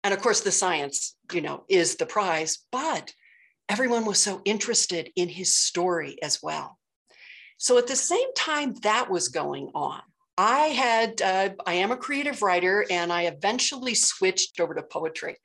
And 0.05 0.15
of 0.15 0.21
course 0.21 0.41
the 0.41 0.53
science 0.53 1.17
you 1.33 1.41
know 1.41 1.65
is 1.69 1.97
the 1.97 2.07
prize 2.07 2.59
but 2.73 3.13
everyone 3.69 4.05
was 4.05 4.19
so 4.19 4.43
interested 4.45 5.11
in 5.17 5.29
his 5.29 5.55
story 5.55 6.19
as 6.23 6.41
well 6.43 6.80
so 7.61 7.77
at 7.77 7.87
the 7.87 7.95
same 7.95 8.33
time 8.35 8.73
that 8.83 9.11
was 9.11 9.29
going 9.29 9.71
on, 9.75 10.01
I 10.39 10.69
had, 10.69 11.21
uh, 11.21 11.51
I 11.67 11.75
am 11.75 11.93
a 11.93 11.97
creative 11.99 12.41
writer 12.41 12.87
and 12.91 13.13
I 13.13 13.25
eventually 13.25 13.95
switched 13.95 14.59
over 14.59 14.73
to 14.73 14.83
poetry 14.83 15.37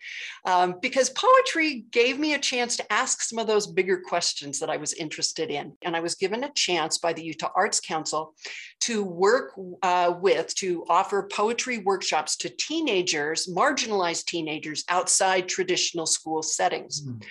um, 0.46 0.76
because 0.82 1.10
poetry 1.10 1.84
gave 1.92 2.18
me 2.18 2.34
a 2.34 2.40
chance 2.40 2.78
to 2.78 2.94
ask 2.94 3.22
some 3.22 3.38
of 3.38 3.48
those 3.48 3.68
bigger 3.68 4.00
questions 4.00 4.62
that 4.62 4.70
I 4.70 4.78
was 4.78 4.94
interested 4.94 5.52
in. 5.52 5.74
And 5.82 5.94
I 5.94 6.00
was 6.00 6.16
given 6.16 6.46
a 6.46 6.54
chance 6.54 6.98
by 6.98 7.12
the 7.12 7.22
Utah 7.22 7.52
Arts 7.54 7.82
Council 7.82 8.34
to 8.82 9.04
work 9.04 9.52
uh, 9.82 10.14
with, 10.18 10.56
to 10.56 10.86
offer 10.88 11.28
poetry 11.30 11.80
workshops 11.80 12.38
to 12.38 12.50
teenagers, 12.50 13.50
marginalized 13.54 14.24
teenagers 14.24 14.86
outside 14.88 15.50
traditional 15.50 16.06
school 16.06 16.42
settings. 16.42 17.02
Mm. 17.02 17.22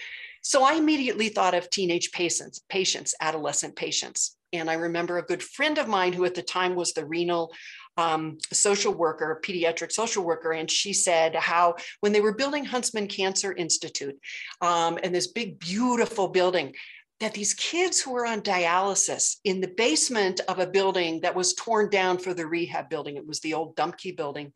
So 0.42 0.62
I 0.62 0.74
immediately 0.74 1.30
thought 1.30 1.54
of 1.54 1.70
teenage 1.70 2.12
patients, 2.12 2.60
patients, 2.68 3.14
adolescent 3.22 3.76
patients. 3.76 4.36
And 4.54 4.70
I 4.70 4.74
remember 4.74 5.18
a 5.18 5.22
good 5.22 5.42
friend 5.42 5.78
of 5.78 5.88
mine 5.88 6.12
who 6.12 6.24
at 6.24 6.34
the 6.34 6.42
time 6.42 6.74
was 6.74 6.92
the 6.92 7.06
renal 7.06 7.52
um, 7.96 8.38
social 8.52 8.92
worker, 8.92 9.40
pediatric 9.44 9.92
social 9.92 10.24
worker, 10.24 10.52
and 10.52 10.70
she 10.70 10.92
said 10.92 11.34
how 11.36 11.76
when 12.00 12.12
they 12.12 12.20
were 12.20 12.34
building 12.34 12.64
Huntsman 12.64 13.06
Cancer 13.06 13.52
Institute 13.52 14.18
um, 14.60 14.98
and 15.02 15.14
this 15.14 15.28
big, 15.28 15.58
beautiful 15.58 16.28
building, 16.28 16.74
that 17.20 17.34
these 17.34 17.54
kids 17.54 18.00
who 18.00 18.12
were 18.12 18.26
on 18.26 18.40
dialysis 18.40 19.36
in 19.44 19.60
the 19.60 19.72
basement 19.76 20.40
of 20.48 20.58
a 20.58 20.66
building 20.66 21.20
that 21.20 21.34
was 21.34 21.54
torn 21.54 21.88
down 21.88 22.18
for 22.18 22.34
the 22.34 22.46
rehab 22.46 22.90
building, 22.90 23.16
it 23.16 23.26
was 23.26 23.40
the 23.40 23.54
old 23.54 23.76
Dumke 23.76 24.16
building. 24.16 24.52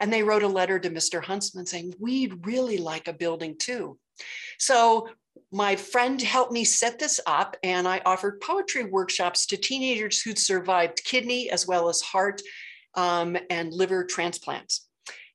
And 0.00 0.12
they 0.12 0.24
wrote 0.24 0.42
a 0.42 0.48
letter 0.48 0.80
to 0.80 0.90
Mr. 0.90 1.22
Huntsman 1.22 1.66
saying, 1.66 1.94
We'd 2.00 2.44
really 2.44 2.78
like 2.78 3.06
a 3.06 3.12
building 3.12 3.56
too. 3.56 3.98
So 4.58 5.08
my 5.50 5.76
friend 5.76 6.20
helped 6.20 6.52
me 6.52 6.64
set 6.64 6.98
this 6.98 7.20
up, 7.26 7.56
and 7.62 7.88
I 7.88 8.00
offered 8.04 8.40
poetry 8.40 8.84
workshops 8.84 9.46
to 9.46 9.56
teenagers 9.56 10.20
who'd 10.20 10.38
survived 10.38 11.04
kidney 11.04 11.50
as 11.50 11.66
well 11.66 11.88
as 11.88 12.00
heart 12.00 12.40
um, 12.94 13.36
and 13.50 13.72
liver 13.72 14.04
transplants. 14.04 14.86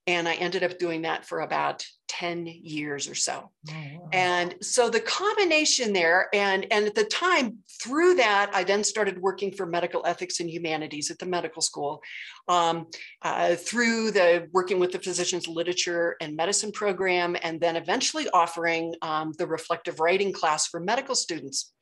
And 0.05 0.27
I 0.27 0.35
ended 0.35 0.63
up 0.63 0.79
doing 0.79 1.01
that 1.01 1.25
for 1.25 1.41
about 1.41 1.85
10 2.07 2.47
years 2.47 3.07
or 3.07 3.15
so. 3.15 3.51
Oh, 3.69 3.73
wow. 3.73 4.09
And 4.13 4.55
so 4.61 4.89
the 4.89 4.99
combination 4.99 5.93
there, 5.93 6.29
and, 6.33 6.65
and 6.71 6.85
at 6.85 6.95
the 6.95 7.03
time, 7.05 7.57
through 7.81 8.15
that, 8.15 8.51
I 8.53 8.63
then 8.63 8.83
started 8.83 9.21
working 9.21 9.51
for 9.51 9.65
medical 9.65 10.05
ethics 10.05 10.39
and 10.39 10.49
humanities 10.49 11.11
at 11.11 11.19
the 11.19 11.25
medical 11.25 11.61
school. 11.61 12.01
Um, 12.47 12.87
uh, 13.21 13.55
through 13.55 14.11
the 14.11 14.47
working 14.53 14.79
with 14.79 14.91
the 14.91 14.99
physicians 14.99 15.47
literature 15.47 16.15
and 16.21 16.35
medicine 16.35 16.71
program, 16.71 17.35
and 17.43 17.59
then 17.59 17.75
eventually 17.75 18.27
offering 18.29 18.93
um, 19.01 19.33
the 19.37 19.47
reflective 19.47 19.99
writing 19.99 20.31
class 20.31 20.67
for 20.67 20.79
medical 20.79 21.15
students. 21.15 21.73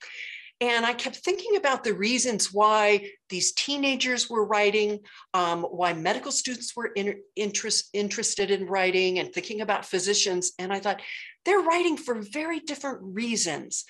And 0.61 0.85
I 0.85 0.93
kept 0.93 1.17
thinking 1.17 1.57
about 1.57 1.83
the 1.83 1.93
reasons 1.93 2.53
why 2.53 3.09
these 3.29 3.51
teenagers 3.51 4.29
were 4.29 4.45
writing, 4.45 4.99
um, 5.33 5.63
why 5.63 5.93
medical 5.93 6.31
students 6.31 6.75
were 6.75 6.87
in, 6.87 7.19
interest, 7.35 7.89
interested 7.93 8.51
in 8.51 8.65
writing, 8.65 9.19
and 9.19 9.33
thinking 9.33 9.61
about 9.61 9.85
physicians. 9.85 10.53
And 10.57 10.71
I 10.71 10.79
thought 10.79 11.01
they're 11.43 11.59
writing 11.59 11.97
for 11.97 12.15
very 12.15 12.59
different 12.59 12.99
reasons 13.01 13.85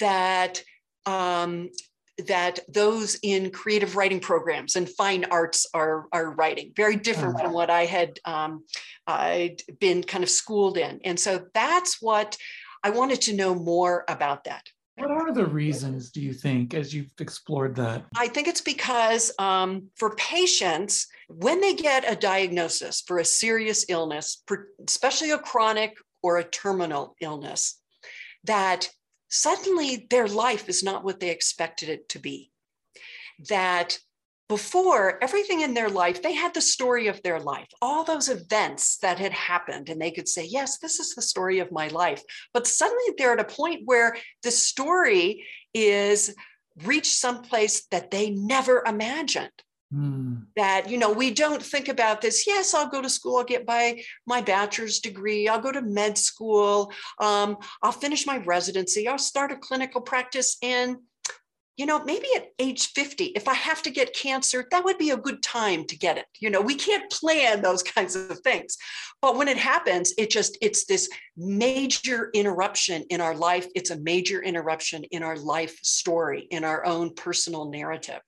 that. 0.00 0.62
Um, 1.06 1.70
that 2.26 2.58
those 2.68 3.16
in 3.22 3.52
creative 3.52 3.94
writing 3.94 4.18
programs 4.18 4.74
and 4.74 4.88
fine 4.88 5.24
arts 5.30 5.68
are, 5.72 6.06
are 6.12 6.32
writing, 6.32 6.72
very 6.74 6.96
different 6.96 7.36
from 7.36 7.46
uh-huh. 7.46 7.54
what 7.54 7.70
I 7.70 7.84
had 7.84 8.18
um, 8.24 8.64
I'd 9.06 9.62
been 9.78 10.02
kind 10.02 10.24
of 10.24 10.28
schooled 10.28 10.78
in. 10.78 11.00
And 11.04 11.18
so 11.18 11.46
that's 11.54 12.02
what 12.02 12.36
I 12.82 12.90
wanted 12.90 13.20
to 13.22 13.34
know 13.34 13.54
more 13.54 14.04
about 14.08 14.44
that. 14.44 14.68
What 14.98 15.10
are 15.12 15.32
the 15.32 15.46
reasons, 15.46 16.10
do 16.10 16.20
you 16.20 16.32
think, 16.32 16.74
as 16.74 16.92
you've 16.92 17.12
explored 17.20 17.76
that? 17.76 18.04
I 18.16 18.26
think 18.26 18.48
it's 18.48 18.60
because 18.60 19.32
um, 19.38 19.88
for 19.94 20.16
patients, 20.16 21.06
when 21.28 21.60
they 21.60 21.74
get 21.74 22.10
a 22.10 22.16
diagnosis 22.16 23.00
for 23.06 23.18
a 23.18 23.24
serious 23.24 23.86
illness, 23.88 24.42
especially 24.86 25.30
a 25.30 25.38
chronic 25.38 25.96
or 26.22 26.38
a 26.38 26.44
terminal 26.44 27.14
illness, 27.20 27.80
that 28.44 28.90
suddenly 29.28 30.06
their 30.10 30.26
life 30.26 30.68
is 30.68 30.82
not 30.82 31.04
what 31.04 31.20
they 31.20 31.30
expected 31.30 31.88
it 31.88 32.08
to 32.08 32.18
be. 32.18 32.50
That 33.48 33.98
before 34.48 35.22
everything 35.22 35.60
in 35.60 35.74
their 35.74 35.90
life, 35.90 36.22
they 36.22 36.32
had 36.32 36.54
the 36.54 36.60
story 36.60 37.06
of 37.08 37.22
their 37.22 37.38
life, 37.38 37.68
all 37.82 38.02
those 38.02 38.28
events 38.28 38.96
that 38.98 39.18
had 39.18 39.32
happened, 39.32 39.90
and 39.90 40.00
they 40.00 40.10
could 40.10 40.28
say, 40.28 40.44
Yes, 40.44 40.78
this 40.78 40.98
is 40.98 41.14
the 41.14 41.22
story 41.22 41.58
of 41.58 41.70
my 41.70 41.88
life. 41.88 42.22
But 42.54 42.66
suddenly 42.66 43.04
they're 43.16 43.34
at 43.34 43.40
a 43.40 43.44
point 43.44 43.82
where 43.84 44.16
the 44.42 44.50
story 44.50 45.44
is 45.74 46.34
reached 46.84 47.12
someplace 47.12 47.86
that 47.90 48.10
they 48.10 48.30
never 48.30 48.82
imagined. 48.86 49.50
Mm. 49.94 50.46
That, 50.56 50.90
you 50.90 50.98
know, 50.98 51.12
we 51.12 51.30
don't 51.30 51.62
think 51.62 51.88
about 51.88 52.20
this. 52.20 52.46
Yes, 52.46 52.74
I'll 52.74 52.88
go 52.88 53.00
to 53.00 53.08
school, 53.08 53.38
I'll 53.38 53.44
get 53.44 53.66
my, 53.66 54.02
my 54.26 54.42
bachelor's 54.42 55.00
degree, 55.00 55.48
I'll 55.48 55.60
go 55.60 55.72
to 55.72 55.80
med 55.80 56.18
school, 56.18 56.92
um, 57.20 57.56
I'll 57.82 57.92
finish 57.92 58.26
my 58.26 58.38
residency, 58.38 59.08
I'll 59.08 59.18
start 59.18 59.52
a 59.52 59.56
clinical 59.56 60.02
practice, 60.02 60.58
and 60.62 60.98
you 61.78 61.86
know, 61.86 62.04
maybe 62.04 62.26
at 62.36 62.48
age 62.58 62.88
50, 62.88 63.26
if 63.36 63.46
I 63.46 63.54
have 63.54 63.82
to 63.82 63.90
get 63.90 64.14
cancer, 64.14 64.66
that 64.72 64.84
would 64.84 64.98
be 64.98 65.10
a 65.10 65.16
good 65.16 65.42
time 65.44 65.84
to 65.84 65.96
get 65.96 66.18
it. 66.18 66.26
You 66.40 66.50
know, 66.50 66.60
we 66.60 66.74
can't 66.74 67.10
plan 67.10 67.62
those 67.62 67.82
kinds 67.94 68.16
of 68.16 68.40
things. 68.40 68.76
But 69.22 69.36
when 69.36 69.48
it 69.48 69.56
happens, 69.56 70.12
it 70.18 70.28
just, 70.28 70.58
it's 70.60 70.84
this 70.84 71.08
major 71.36 72.30
interruption 72.34 73.04
in 73.10 73.20
our 73.20 73.34
life. 73.34 73.66
It's 73.76 73.90
a 73.90 74.00
major 74.00 74.42
interruption 74.42 75.04
in 75.04 75.22
our 75.22 75.36
life 75.36 75.78
story, 75.82 76.48
in 76.50 76.64
our 76.64 76.84
own 76.84 77.14
personal 77.14 77.70
narrative. 77.70 78.20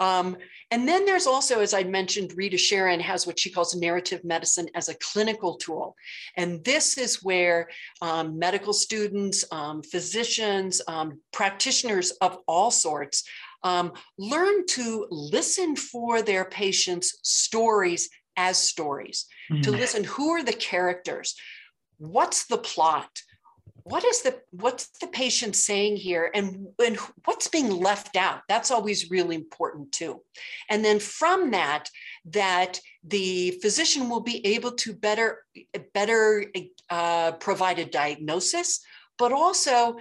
Um, 0.00 0.36
and 0.70 0.88
then 0.88 1.04
there's 1.04 1.26
also, 1.26 1.60
as 1.60 1.74
I 1.74 1.84
mentioned, 1.84 2.32
Rita 2.34 2.56
Charon 2.56 3.00
has 3.00 3.26
what 3.26 3.38
she 3.38 3.50
calls 3.50 3.76
narrative 3.76 4.24
medicine 4.24 4.68
as 4.74 4.88
a 4.88 4.94
clinical 4.94 5.56
tool. 5.56 5.94
And 6.36 6.64
this 6.64 6.96
is 6.96 7.22
where 7.22 7.68
um, 8.00 8.38
medical 8.38 8.72
students, 8.72 9.44
um, 9.52 9.82
physicians, 9.82 10.80
um, 10.88 11.20
practitioners 11.32 12.12
of 12.22 12.38
all 12.48 12.70
sorts 12.70 13.24
um, 13.62 13.92
learn 14.18 14.66
to 14.68 15.06
listen 15.10 15.76
for 15.76 16.22
their 16.22 16.44
patients' 16.46 17.18
stories 17.22 18.08
as 18.36 18.56
stories, 18.56 19.26
mm-hmm. 19.50 19.60
to 19.62 19.70
listen 19.70 20.04
who 20.04 20.30
are 20.30 20.42
the 20.42 20.52
characters, 20.52 21.34
what's 21.98 22.46
the 22.46 22.56
plot, 22.56 23.10
what 23.84 24.04
is 24.04 24.22
the 24.22 24.40
what's 24.50 24.88
the 24.98 25.06
patient 25.06 25.56
saying 25.56 25.96
here? 25.96 26.30
And, 26.34 26.68
and 26.84 26.96
what's 27.24 27.48
being 27.48 27.70
left 27.70 28.16
out? 28.16 28.42
That's 28.48 28.70
always 28.70 29.10
really 29.10 29.36
important 29.36 29.92
too. 29.92 30.22
And 30.68 30.84
then 30.84 30.98
from 30.98 31.50
that 31.52 31.88
that 32.26 32.80
the 33.04 33.52
physician 33.62 34.08
will 34.08 34.20
be 34.20 34.44
able 34.46 34.72
to 34.72 34.92
better 34.92 35.44
better 35.94 36.44
uh, 36.88 37.32
provide 37.32 37.78
a 37.78 37.84
diagnosis 37.84 38.80
but 39.18 39.32
also 39.32 39.98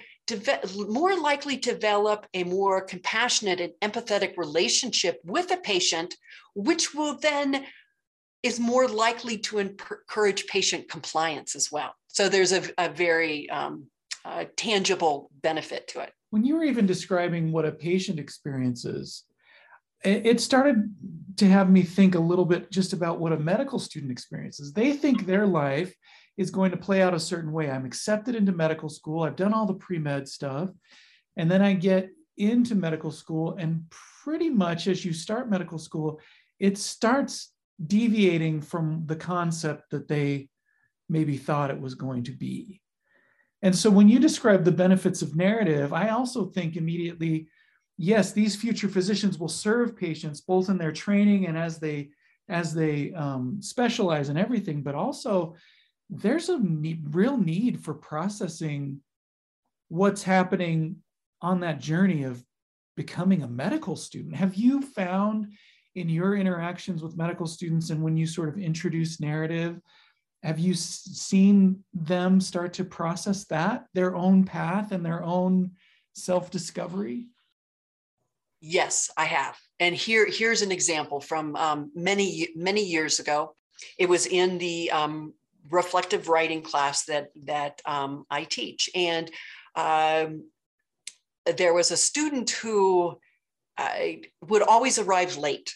more 0.88 1.20
likely 1.20 1.58
to 1.58 1.74
develop 1.74 2.26
a 2.34 2.44
more 2.46 2.82
compassionate 2.82 3.60
and 3.60 3.74
empathetic 3.82 4.38
relationship 4.38 5.20
with 5.26 5.52
a 5.52 5.58
patient 5.58 6.16
which 6.56 6.94
will 6.94 7.18
then 7.20 7.66
is 8.42 8.60
more 8.60 8.88
likely 8.88 9.38
to 9.38 9.60
encourage 9.60 10.48
patient 10.48 10.90
compliance 10.90 11.56
as 11.56 11.72
well 11.72 11.94
so 12.08 12.28
there's 12.28 12.52
a, 12.52 12.64
a 12.78 12.90
very 12.90 13.50
um, 13.50 13.86
uh, 14.26 14.46
tangible 14.58 15.30
benefit 15.42 15.88
to 15.90 16.02
it. 16.02 16.12
When 16.32 16.44
you 16.44 16.56
were 16.56 16.64
even 16.64 16.86
describing 16.86 17.52
what 17.52 17.66
a 17.66 17.72
patient 17.72 18.20
experiences, 18.20 19.24
it 20.04 20.40
started 20.40 20.94
to 21.38 21.48
have 21.48 21.70
me 21.70 21.84
think 21.84 22.16
a 22.16 22.20
little 22.20 22.46
bit 22.46 22.72
just 22.72 22.94
about 22.94 23.20
what 23.20 23.34
a 23.34 23.40
medical 23.40 23.80
student 23.80 24.12
experiences. 24.12 24.72
They 24.72 24.94
think 24.94 25.26
their 25.26 25.46
life 25.46 25.94
is 26.38 26.52
going 26.52 26.72
to 26.72 26.78
play 26.78 27.02
out 27.02 27.14
a 27.14 27.20
certain 27.20 27.52
way. 27.52 27.70
I'm 27.70 27.86
accepted 27.86 28.34
into 28.34 28.54
medical 28.54 28.88
school. 28.88 29.24
I've 29.24 29.36
done 29.36 29.54
all 29.54 29.66
the 29.66 29.74
pre 29.74 30.00
med 30.00 30.28
stuff. 30.28 30.70
And 31.36 31.52
then 31.52 31.62
I 31.62 31.74
get 31.74 32.10
into 32.38 32.76
medical 32.76 33.12
school, 33.12 33.56
and 33.60 33.84
pretty 34.24 34.50
much 34.50 34.88
as 34.88 35.04
you 35.04 35.12
start 35.12 35.50
medical 35.50 35.78
school, 35.78 36.22
it 36.60 36.78
starts 36.78 37.52
deviating 37.86 38.62
from 38.62 39.04
the 39.06 39.16
concept 39.16 39.92
that 39.92 40.08
they 40.08 40.50
maybe 41.08 41.38
thought 41.38 41.72
it 41.72 41.80
was 41.80 41.96
going 41.96 42.24
to 42.24 42.32
be. 42.32 42.82
And 43.62 43.76
so 43.76 43.90
when 43.90 44.08
you 44.08 44.20
describe 44.20 44.64
the 44.64 44.72
benefits 44.72 45.22
of 45.22 45.36
narrative, 45.36 45.92
I 45.92 46.10
also 46.10 46.46
think 46.46 46.76
immediately, 46.76 47.48
yes, 47.98 48.32
these 48.32 48.56
future 48.56 48.88
physicians 48.88 49.38
will 49.38 49.50
serve 49.50 49.98
patients 49.98 50.42
both 50.42 50.70
in 50.70 50.78
their 50.78 50.92
training 50.92 51.48
and 51.48 51.58
as 51.58 51.80
they 51.80 52.12
as 52.48 52.74
they 52.74 53.14
um, 53.14 53.62
specialize 53.62 54.30
in 54.30 54.38
everything, 54.38 54.82
but 54.82 54.96
also 54.96 55.56
there's 56.10 56.50
a 56.50 56.58
need, 56.58 57.04
real 57.14 57.38
need 57.38 57.80
for 57.80 57.94
processing 57.94 59.00
what's 59.90 60.24
happening 60.24 60.96
on 61.44 61.60
that 61.60 61.80
journey 61.80 62.24
of 62.24 62.44
becoming 62.98 63.44
a 63.44 63.48
medical 63.48 63.96
student. 63.96 64.36
Have 64.36 64.56
you 64.56 64.82
found 64.82 65.54
in 66.00 66.10
your 66.10 66.36
interactions 66.36 67.04
with 67.04 67.18
medical 67.18 67.46
students 67.46 67.90
and 67.90 68.02
when 68.02 68.18
you 68.18 68.26
sort 68.26 68.50
of 68.50 68.58
introduce 68.58 69.20
narrative 69.20 69.80
have 70.44 70.60
you 70.60 70.74
seen 70.74 71.84
them 71.94 72.40
start 72.40 72.74
to 72.74 72.86
process 72.86 73.46
that 73.46 73.86
their 73.94 74.16
own 74.16 74.46
path 74.46 74.92
and 74.92 75.06
their 75.06 75.24
own 75.24 75.72
self-discovery? 76.14 77.28
Yes 78.62 79.10
i 79.18 79.26
have. 79.26 79.58
And 79.80 79.96
here 79.96 80.28
here's 80.30 80.62
an 80.62 80.72
example 80.72 81.22
from 81.22 81.56
um, 81.56 81.92
many 81.96 82.50
many 82.56 82.84
years 82.84 83.20
ago. 83.20 83.56
It 83.98 84.10
was 84.10 84.26
in 84.28 84.58
the 84.58 84.92
um, 84.92 85.34
reflective 85.70 86.28
writing 86.28 86.62
class 86.62 87.06
that 87.06 87.30
that 87.44 87.82
um, 87.86 88.26
i 88.30 88.44
teach. 88.44 88.90
And 88.96 89.32
um, 89.76 90.50
there 91.58 91.74
was 91.74 91.92
a 91.92 91.98
student 91.98 92.50
who 92.50 93.18
uh, 93.78 93.90
would 94.42 94.62
always 94.62 95.00
arrive 95.00 95.38
late 95.38 95.74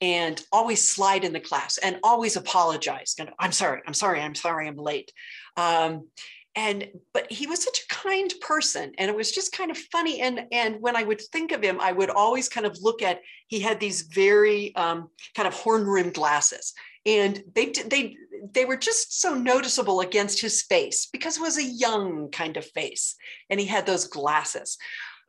and 0.00 0.42
always 0.52 0.86
slide 0.86 1.24
in 1.24 1.32
the 1.32 1.40
class 1.40 1.78
and 1.78 1.98
always 2.02 2.36
apologize. 2.36 3.16
I'm 3.38 3.52
sorry, 3.52 3.82
I'm 3.86 3.94
sorry, 3.94 4.20
I'm 4.20 4.34
sorry, 4.34 4.68
I'm 4.68 4.76
late. 4.76 5.12
Um, 5.56 6.08
and 6.56 6.88
but 7.14 7.30
he 7.30 7.46
was 7.46 7.62
such 7.62 7.80
a 7.80 7.94
kind 7.94 8.34
person 8.40 8.92
and 8.98 9.08
it 9.08 9.16
was 9.16 9.30
just 9.30 9.52
kind 9.52 9.70
of 9.70 9.78
funny 9.92 10.20
and 10.20 10.40
and 10.50 10.80
when 10.80 10.96
i 10.96 11.04
would 11.04 11.20
think 11.20 11.52
of 11.52 11.62
him 11.62 11.78
i 11.80 11.92
would 11.92 12.10
always 12.10 12.48
kind 12.48 12.66
of 12.66 12.76
look 12.80 13.00
at 13.00 13.20
he 13.46 13.60
had 13.60 13.78
these 13.78 14.02
very 14.02 14.74
um, 14.74 15.08
kind 15.36 15.46
of 15.46 15.54
horn 15.54 15.86
rimmed 15.86 16.14
glasses 16.14 16.72
and 17.06 17.42
they 17.54 17.66
they 17.86 18.16
they 18.52 18.64
were 18.64 18.76
just 18.76 19.20
so 19.20 19.34
noticeable 19.34 20.00
against 20.00 20.40
his 20.40 20.62
face 20.62 21.06
because 21.12 21.36
it 21.36 21.42
was 21.42 21.58
a 21.58 21.62
young 21.62 22.30
kind 22.30 22.56
of 22.56 22.64
face 22.66 23.14
and 23.50 23.60
he 23.60 23.66
had 23.66 23.86
those 23.86 24.06
glasses 24.06 24.78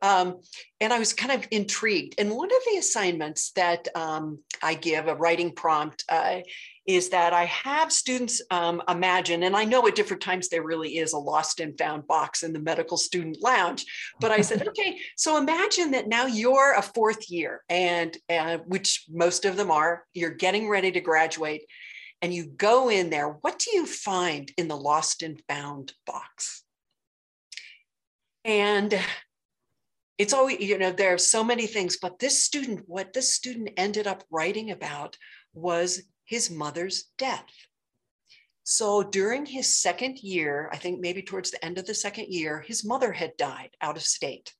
um, 0.02 0.40
and 0.80 0.92
I 0.92 0.98
was 0.98 1.12
kind 1.12 1.32
of 1.32 1.46
intrigued. 1.50 2.14
And 2.18 2.30
one 2.30 2.50
of 2.50 2.62
the 2.70 2.78
assignments 2.78 3.52
that 3.52 3.88
um, 3.94 4.40
I 4.62 4.74
give, 4.74 5.08
a 5.08 5.14
writing 5.14 5.52
prompt, 5.52 6.04
uh, 6.08 6.40
is 6.86 7.10
that 7.10 7.32
I 7.32 7.44
have 7.44 7.92
students 7.92 8.42
um, 8.50 8.82
imagine, 8.88 9.42
and 9.42 9.54
I 9.54 9.64
know 9.64 9.86
at 9.86 9.94
different 9.94 10.22
times 10.22 10.48
there 10.48 10.62
really 10.62 10.98
is 10.98 11.12
a 11.12 11.18
lost 11.18 11.60
and 11.60 11.78
found 11.78 12.06
box 12.06 12.42
in 12.42 12.52
the 12.52 12.58
medical 12.58 12.96
student 12.96 13.38
lounge, 13.42 13.84
but 14.20 14.30
I 14.30 14.40
said, 14.40 14.66
okay, 14.68 14.98
so 15.16 15.36
imagine 15.36 15.92
that 15.92 16.08
now 16.08 16.26
you're 16.26 16.74
a 16.74 16.82
fourth 16.82 17.30
year, 17.30 17.62
and 17.68 18.16
uh, 18.28 18.58
which 18.66 19.04
most 19.10 19.44
of 19.44 19.56
them 19.56 19.70
are, 19.70 20.04
you're 20.14 20.30
getting 20.30 20.68
ready 20.68 20.90
to 20.92 21.00
graduate, 21.00 21.62
and 22.22 22.34
you 22.34 22.46
go 22.46 22.88
in 22.88 23.10
there. 23.10 23.28
What 23.28 23.58
do 23.58 23.76
you 23.76 23.86
find 23.86 24.50
in 24.56 24.68
the 24.68 24.76
lost 24.76 25.22
and 25.22 25.40
found 25.48 25.92
box? 26.06 26.64
And 28.44 28.98
it's 30.20 30.34
always 30.34 30.60
you 30.60 30.76
know 30.76 30.92
there 30.92 31.14
are 31.14 31.18
so 31.18 31.42
many 31.42 31.66
things 31.66 31.96
but 31.96 32.18
this 32.18 32.44
student 32.44 32.82
what 32.86 33.14
this 33.14 33.34
student 33.34 33.70
ended 33.78 34.06
up 34.06 34.22
writing 34.30 34.70
about 34.70 35.16
was 35.54 36.02
his 36.26 36.50
mother's 36.50 37.04
death. 37.16 37.50
So 38.62 39.02
during 39.02 39.46
his 39.46 39.74
second 39.74 40.18
year 40.18 40.68
i 40.74 40.76
think 40.76 41.00
maybe 41.00 41.22
towards 41.22 41.50
the 41.50 41.64
end 41.64 41.78
of 41.78 41.86
the 41.86 41.94
second 41.94 42.26
year 42.28 42.60
his 42.60 42.84
mother 42.84 43.12
had 43.12 43.38
died 43.38 43.70
out 43.80 43.96
of 43.96 44.02
state. 44.02 44.52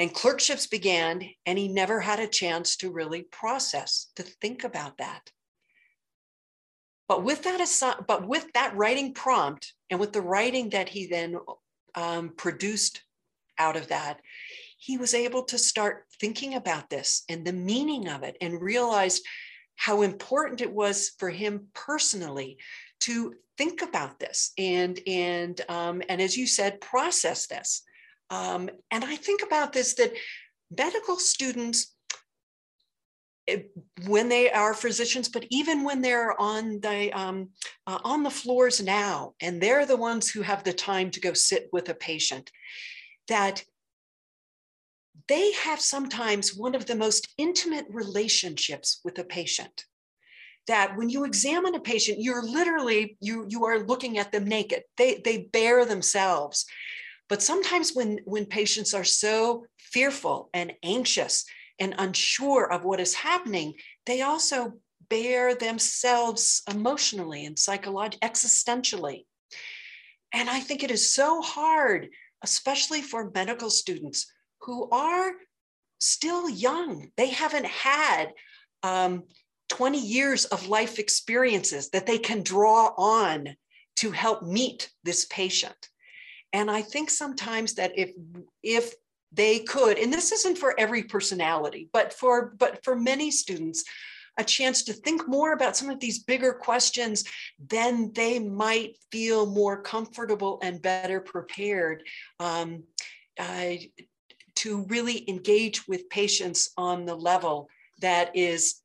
And 0.00 0.12
clerkships 0.12 0.66
began 0.66 1.22
and 1.46 1.56
he 1.56 1.68
never 1.68 2.00
had 2.00 2.18
a 2.18 2.26
chance 2.26 2.76
to 2.78 2.90
really 2.90 3.22
process 3.22 4.10
to 4.16 4.24
think 4.24 4.64
about 4.64 4.98
that. 4.98 5.30
But 7.06 7.22
with 7.22 7.44
that 7.44 8.04
but 8.08 8.26
with 8.26 8.52
that 8.54 8.74
writing 8.74 9.14
prompt 9.14 9.74
and 9.90 10.00
with 10.00 10.12
the 10.12 10.22
writing 10.22 10.70
that 10.70 10.88
he 10.88 11.06
then 11.06 11.36
um, 11.94 12.30
produced 12.36 13.04
out 13.58 13.76
of 13.76 13.88
that, 13.88 14.20
he 14.78 14.98
was 14.98 15.14
able 15.14 15.44
to 15.44 15.58
start 15.58 16.04
thinking 16.20 16.54
about 16.54 16.90
this 16.90 17.22
and 17.28 17.44
the 17.46 17.52
meaning 17.52 18.08
of 18.08 18.22
it 18.22 18.36
and 18.40 18.60
realized 18.60 19.24
how 19.76 20.02
important 20.02 20.60
it 20.60 20.72
was 20.72 21.12
for 21.18 21.30
him 21.30 21.68
personally 21.74 22.58
to 23.00 23.34
think 23.58 23.82
about 23.82 24.18
this 24.18 24.52
and 24.58 25.00
and 25.06 25.60
um, 25.68 26.02
and 26.08 26.20
as 26.20 26.36
you 26.36 26.46
said 26.46 26.80
process 26.80 27.46
this. 27.46 27.82
Um, 28.30 28.70
and 28.90 29.04
i 29.04 29.16
think 29.16 29.42
about 29.42 29.72
this 29.72 29.94
that 29.94 30.12
medical 30.76 31.16
students 31.16 31.94
eh, 33.48 33.62
when 34.06 34.28
they 34.28 34.50
are 34.50 34.74
physicians, 34.74 35.28
but 35.28 35.44
even 35.50 35.84
when 35.84 36.00
they're 36.00 36.40
on 36.40 36.80
the 36.80 37.12
um, 37.12 37.50
uh, 37.86 37.98
on 38.04 38.22
the 38.22 38.30
floors 38.30 38.82
now, 38.82 39.34
and 39.40 39.60
they're 39.60 39.86
the 39.86 39.96
ones 39.96 40.30
who 40.30 40.42
have 40.42 40.64
the 40.64 40.72
time 40.72 41.10
to 41.10 41.20
go 41.20 41.32
sit 41.32 41.68
with 41.72 41.88
a 41.88 41.94
patient, 41.94 42.50
that 43.28 43.64
they 45.28 45.52
have 45.52 45.80
sometimes 45.80 46.54
one 46.54 46.74
of 46.74 46.86
the 46.86 46.96
most 46.96 47.28
intimate 47.38 47.86
relationships 47.90 49.00
with 49.04 49.18
a 49.18 49.24
patient. 49.24 49.84
That 50.68 50.96
when 50.96 51.08
you 51.08 51.24
examine 51.24 51.74
a 51.74 51.80
patient 51.80 52.20
you're 52.20 52.42
literally 52.42 53.16
you 53.20 53.46
you 53.48 53.64
are 53.64 53.80
looking 53.80 54.18
at 54.18 54.32
them 54.32 54.44
naked. 54.44 54.82
They 54.96 55.20
they 55.24 55.48
bare 55.52 55.84
themselves. 55.84 56.66
But 57.28 57.42
sometimes 57.42 57.92
when 57.94 58.20
when 58.24 58.46
patients 58.46 58.94
are 58.94 59.04
so 59.04 59.66
fearful 59.78 60.50
and 60.54 60.72
anxious 60.82 61.44
and 61.78 61.94
unsure 61.98 62.70
of 62.70 62.84
what 62.84 63.00
is 63.00 63.14
happening 63.14 63.74
they 64.06 64.22
also 64.22 64.74
bare 65.08 65.54
themselves 65.54 66.62
emotionally 66.70 67.44
and 67.44 67.58
psychologically 67.58 68.28
existentially. 68.28 69.24
And 70.32 70.48
i 70.48 70.60
think 70.60 70.82
it 70.82 70.90
is 70.90 71.12
so 71.12 71.42
hard 71.42 72.08
especially 72.42 73.02
for 73.02 73.30
medical 73.34 73.70
students 73.70 74.30
who 74.62 74.88
are 74.90 75.32
still 76.00 76.48
young. 76.48 77.10
They 77.16 77.28
haven't 77.28 77.66
had 77.66 78.32
um, 78.82 79.24
20 79.68 79.98
years 79.98 80.44
of 80.46 80.68
life 80.68 80.98
experiences 80.98 81.90
that 81.90 82.06
they 82.06 82.18
can 82.18 82.42
draw 82.42 82.92
on 82.96 83.56
to 83.96 84.10
help 84.10 84.42
meet 84.42 84.90
this 85.04 85.24
patient. 85.26 85.88
And 86.52 86.70
I 86.70 86.82
think 86.82 87.08
sometimes 87.08 87.74
that 87.74 87.92
if 87.96 88.10
if 88.62 88.94
they 89.32 89.60
could 89.60 89.98
and 89.98 90.12
this 90.12 90.30
isn't 90.30 90.58
for 90.58 90.78
every 90.78 91.04
personality 91.04 91.88
but 91.92 92.12
for 92.12 92.54
but 92.58 92.84
for 92.84 92.94
many 92.94 93.30
students 93.30 93.82
a 94.38 94.44
chance 94.44 94.82
to 94.84 94.92
think 94.92 95.28
more 95.28 95.52
about 95.52 95.76
some 95.76 95.90
of 95.90 96.00
these 96.00 96.24
bigger 96.24 96.52
questions 96.52 97.24
then 97.68 98.10
they 98.14 98.38
might 98.38 98.96
feel 99.10 99.46
more 99.46 99.82
comfortable 99.82 100.58
and 100.62 100.82
better 100.82 101.20
prepared 101.20 102.02
um, 102.40 102.82
uh, 103.38 103.72
to 104.54 104.84
really 104.88 105.28
engage 105.28 105.86
with 105.88 106.08
patients 106.08 106.70
on 106.76 107.04
the 107.04 107.14
level 107.14 107.68
that 108.00 108.34
is 108.36 108.82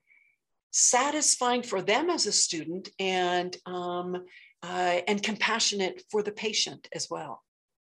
satisfying 0.72 1.64
for 1.64 1.82
them 1.82 2.10
as 2.10 2.26
a 2.26 2.32
student 2.32 2.90
and 3.00 3.58
um, 3.66 4.24
uh, 4.64 5.00
and 5.08 5.22
compassionate 5.22 6.04
for 6.12 6.24
the 6.24 6.32
patient 6.32 6.88
as 6.94 7.08
well. 7.10 7.44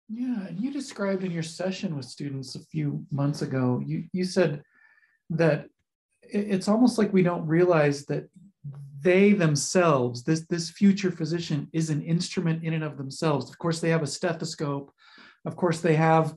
Yeah, 0.08 0.46
and 0.48 0.60
you 0.60 0.70
described 0.70 1.24
in 1.24 1.30
your 1.30 1.42
session 1.42 1.96
with 1.96 2.04
students 2.04 2.54
a 2.54 2.60
few 2.60 3.04
months 3.10 3.42
ago, 3.42 3.82
you 3.84 4.04
you 4.12 4.24
said 4.24 4.62
that 5.30 5.66
it's 6.30 6.68
almost 6.68 6.98
like 6.98 7.12
we 7.12 7.22
don't 7.22 7.46
realize 7.46 8.06
that 8.06 8.28
they 9.00 9.32
themselves, 9.32 10.22
this 10.22 10.46
this 10.46 10.70
future 10.70 11.10
physician, 11.10 11.68
is 11.72 11.90
an 11.90 12.02
instrument 12.02 12.64
in 12.64 12.74
and 12.74 12.84
of 12.84 12.96
themselves. 12.96 13.50
Of 13.50 13.58
course, 13.58 13.80
they 13.80 13.90
have 13.90 14.02
a 14.02 14.06
stethoscope. 14.06 14.92
Of 15.44 15.56
course, 15.56 15.80
they 15.80 15.94
have 15.96 16.34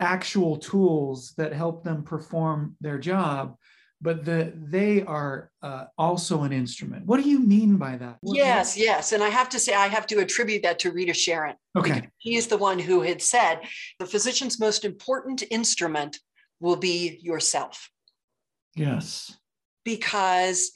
actual 0.00 0.56
tools 0.56 1.34
that 1.36 1.52
help 1.52 1.84
them 1.84 2.02
perform 2.02 2.76
their 2.80 2.98
job 2.98 3.56
but 4.02 4.24
the, 4.24 4.52
they 4.56 5.02
are 5.02 5.50
uh, 5.62 5.84
also 5.98 6.42
an 6.42 6.52
instrument. 6.52 7.06
What 7.06 7.22
do 7.22 7.28
you 7.28 7.38
mean 7.38 7.76
by 7.76 7.96
that? 7.96 8.16
What, 8.20 8.36
yes, 8.36 8.76
yes. 8.76 9.12
And 9.12 9.22
I 9.22 9.28
have 9.28 9.48
to 9.50 9.58
say, 9.58 9.74
I 9.74 9.88
have 9.88 10.06
to 10.06 10.20
attribute 10.20 10.62
that 10.62 10.78
to 10.80 10.92
Rita 10.92 11.12
Charon. 11.12 11.56
Okay. 11.76 12.08
He 12.18 12.36
is 12.36 12.46
the 12.46 12.56
one 12.56 12.78
who 12.78 13.02
had 13.02 13.20
said 13.20 13.60
the 13.98 14.06
physician's 14.06 14.58
most 14.58 14.84
important 14.84 15.42
instrument 15.50 16.18
will 16.60 16.76
be 16.76 17.18
yourself. 17.22 17.90
Yes. 18.80 19.36
Because 19.84 20.72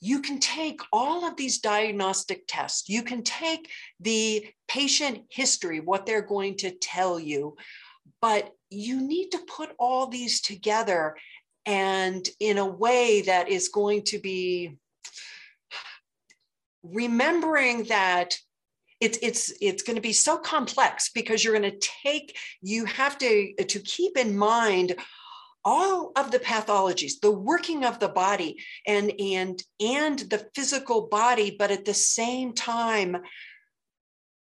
you 0.00 0.22
can 0.22 0.38
take 0.38 0.80
all 0.90 1.26
of 1.26 1.36
these 1.36 1.58
diagnostic 1.58 2.44
tests, 2.48 2.88
you 2.88 3.02
can 3.02 3.22
take 3.22 3.68
the 4.00 4.46
patient 4.68 5.24
history, 5.28 5.80
what 5.80 6.06
they're 6.06 6.22
going 6.22 6.56
to 6.56 6.70
tell 6.70 7.20
you, 7.20 7.56
but 8.22 8.50
you 8.70 9.06
need 9.06 9.28
to 9.30 9.38
put 9.46 9.70
all 9.78 10.06
these 10.06 10.40
together 10.40 11.14
and 11.66 12.26
in 12.40 12.56
a 12.56 12.66
way 12.66 13.20
that 13.22 13.50
is 13.50 13.68
going 13.68 14.02
to 14.04 14.18
be 14.18 14.78
remembering 16.82 17.84
that 17.84 18.34
it's 18.98 19.18
it's 19.20 19.52
it's 19.60 19.82
going 19.82 19.96
to 19.96 20.02
be 20.02 20.14
so 20.14 20.38
complex 20.38 21.10
because 21.10 21.44
you're 21.44 21.58
going 21.58 21.70
to 21.70 21.88
take 22.02 22.36
you 22.62 22.86
have 22.86 23.18
to 23.18 23.52
to 23.68 23.78
keep 23.80 24.16
in 24.16 24.36
mind 24.36 24.94
all 25.64 26.12
of 26.16 26.30
the 26.30 26.38
pathologies 26.38 27.20
the 27.20 27.30
working 27.30 27.84
of 27.84 27.98
the 27.98 28.08
body 28.08 28.56
and 28.86 29.12
and 29.18 29.62
and 29.80 30.18
the 30.20 30.46
physical 30.54 31.08
body 31.08 31.54
but 31.58 31.70
at 31.70 31.84
the 31.84 31.94
same 31.94 32.52
time 32.54 33.16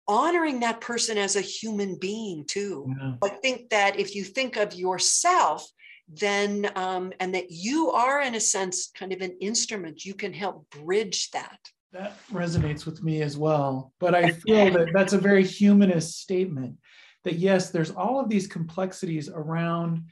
honoring 0.07 0.61
that 0.61 0.81
person 0.81 1.19
as 1.19 1.37
a 1.37 1.41
human 1.41 1.97
being 1.99 2.45
too 2.47 2.87
yeah. 3.01 3.15
i 3.23 3.29
think 3.29 3.71
that 3.71 3.99
if 3.99 4.15
you 4.15 4.25
think 4.25 4.57
of 4.57 4.75
yourself 4.75 5.67
then 6.11 6.71
um, 6.75 7.13
and 7.21 7.35
that 7.35 7.51
you 7.51 7.91
are 7.91 8.23
in 8.23 8.35
a 8.35 8.41
sense 8.41 8.91
kind 8.95 9.13
of 9.13 9.21
an 9.21 9.37
instrument 9.41 10.05
you 10.05 10.15
can 10.15 10.33
help 10.33 10.69
bridge 10.71 11.31
that 11.31 11.59
that 11.93 12.17
resonates 12.33 12.85
with 12.85 13.03
me 13.03 13.23
as 13.23 13.37
well 13.37 13.93
but 13.99 14.15
i 14.15 14.31
feel 14.47 14.71
that 14.73 14.89
that's 14.93 15.13
a 15.15 15.19
very 15.19 15.45
humanist 15.45 16.21
statement 16.21 16.77
that 17.25 17.35
yes 17.35 17.71
there's 17.71 17.91
all 17.91 18.21
of 18.21 18.29
these 18.29 18.47
complexities 18.47 19.29
around 19.29 20.03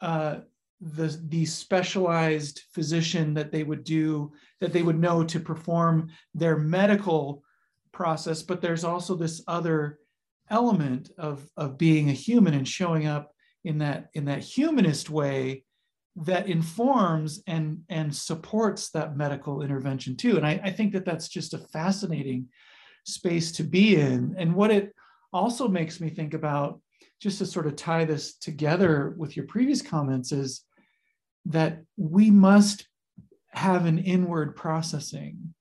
uh, 0.00 0.36
the 0.80 1.18
the 1.28 1.44
specialized 1.44 2.62
physician 2.72 3.34
that 3.34 3.50
they 3.50 3.64
would 3.64 3.84
do 3.84 4.32
that 4.60 4.72
they 4.72 4.82
would 4.82 4.98
know 4.98 5.24
to 5.24 5.40
perform 5.40 6.08
their 6.34 6.56
medical 6.56 7.42
process 7.92 8.42
but 8.42 8.60
there's 8.60 8.84
also 8.84 9.16
this 9.16 9.42
other 9.48 9.98
element 10.50 11.10
of 11.18 11.48
of 11.56 11.76
being 11.76 12.10
a 12.10 12.12
human 12.12 12.54
and 12.54 12.68
showing 12.68 13.06
up 13.06 13.32
in 13.64 13.78
that 13.78 14.08
in 14.14 14.24
that 14.26 14.42
humanist 14.42 15.10
way 15.10 15.64
that 16.24 16.48
informs 16.48 17.42
and 17.46 17.80
and 17.88 18.14
supports 18.14 18.90
that 18.90 19.16
medical 19.16 19.62
intervention 19.62 20.16
too. 20.16 20.36
And 20.36 20.46
I, 20.46 20.60
I, 20.64 20.70
think 20.70 20.92
that 20.92 21.04
that's 21.04 21.28
just 21.28 21.54
a 21.54 21.58
fascinating 21.58 22.48
space 23.04 23.52
to 23.52 23.62
be 23.62 23.96
in. 23.96 24.34
And 24.36 24.54
what 24.54 24.72
it 24.72 24.94
also 25.32 25.68
makes 25.68 26.00
me 26.00 26.10
think 26.10 26.34
about 26.34 26.80
just 27.20 27.38
to 27.38 27.46
sort 27.46 27.66
of 27.66 27.76
tie 27.76 28.04
this 28.04 28.36
together 28.36 29.14
with 29.16 29.36
your 29.36 29.46
previous 29.46 29.82
comments 29.82 30.32
is 30.32 30.62
that 31.46 31.82
we 31.96 32.30
must 32.30 32.86
have 33.50 33.86
an 33.86 33.98
inward 33.98 34.54
processing 34.54 35.54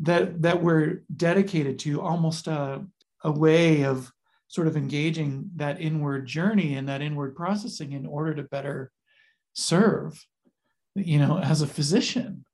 that 0.00 0.42
that 0.42 0.62
we're 0.62 1.02
dedicated 1.14 1.78
to 1.78 2.00
almost 2.00 2.46
a, 2.46 2.84
a 3.24 3.30
way 3.30 3.84
of 3.84 4.10
sort 4.48 4.66
of 4.66 4.76
engaging 4.76 5.50
that 5.56 5.80
inward 5.80 6.26
journey 6.26 6.74
and 6.74 6.88
that 6.88 7.02
inward 7.02 7.36
processing 7.36 7.92
in 7.92 8.06
order 8.06 8.34
to 8.34 8.42
better 8.44 8.90
serve 9.52 10.24
you 10.94 11.18
know 11.18 11.38
as 11.38 11.62
a 11.62 11.66
physician 11.66 12.44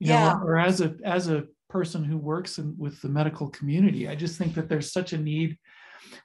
you 0.00 0.10
yeah. 0.10 0.32
know 0.32 0.40
or 0.44 0.58
as 0.58 0.80
a 0.80 0.94
as 1.04 1.28
a 1.28 1.44
person 1.68 2.02
who 2.02 2.16
works 2.16 2.58
in, 2.58 2.74
with 2.78 3.00
the 3.02 3.08
medical 3.08 3.48
community 3.50 4.08
i 4.08 4.14
just 4.14 4.38
think 4.38 4.54
that 4.54 4.68
there's 4.68 4.92
such 4.92 5.12
a 5.12 5.18
need 5.18 5.56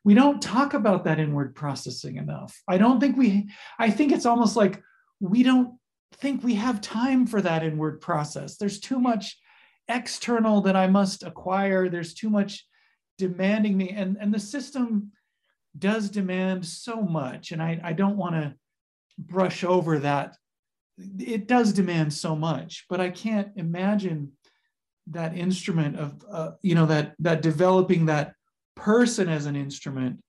we 0.03 0.13
don't 0.13 0.41
talk 0.41 0.73
about 0.73 1.03
that 1.05 1.19
inward 1.19 1.55
processing 1.55 2.17
enough. 2.17 2.62
I 2.67 2.77
don't 2.77 2.99
think 2.99 3.17
we 3.17 3.49
i 3.79 3.89
think 3.89 4.12
it's 4.12 4.25
almost 4.25 4.55
like 4.55 4.81
we 5.19 5.43
don't 5.43 5.75
think 6.15 6.43
we 6.43 6.55
have 6.55 6.81
time 6.81 7.25
for 7.25 7.41
that 7.41 7.63
inward 7.63 8.01
process. 8.01 8.57
There's 8.57 8.79
too 8.79 8.99
much 8.99 9.38
external 9.88 10.62
that 10.62 10.75
i 10.75 10.88
must 10.88 11.23
acquire. 11.23 11.89
There's 11.89 12.13
too 12.13 12.29
much 12.29 12.65
demanding 13.17 13.77
me. 13.77 13.89
And 13.89 14.17
and 14.19 14.33
the 14.33 14.39
system 14.39 15.12
does 15.77 16.09
demand 16.09 16.65
so 16.65 17.01
much 17.01 17.51
and 17.51 17.62
i 17.62 17.79
i 17.83 17.93
don't 17.93 18.17
want 18.17 18.36
to 18.36 18.53
brush 19.17 19.63
over 19.63 19.99
that. 19.99 20.38
It 21.19 21.47
does 21.47 21.73
demand 21.73 22.13
so 22.13 22.36
much 22.36 22.86
but 22.89 23.01
i 23.01 23.09
can't 23.09 23.49
imagine 23.55 24.33
that 25.07 25.36
instrument 25.36 25.97
of 25.97 26.23
uh, 26.31 26.51
you 26.62 26.75
know 26.75 26.86
that 26.86 27.15
that 27.19 27.41
developing 27.41 28.05
that 28.05 28.36
person 28.75 29.29
as 29.29 29.45
an 29.45 29.55
instrument 29.55 30.19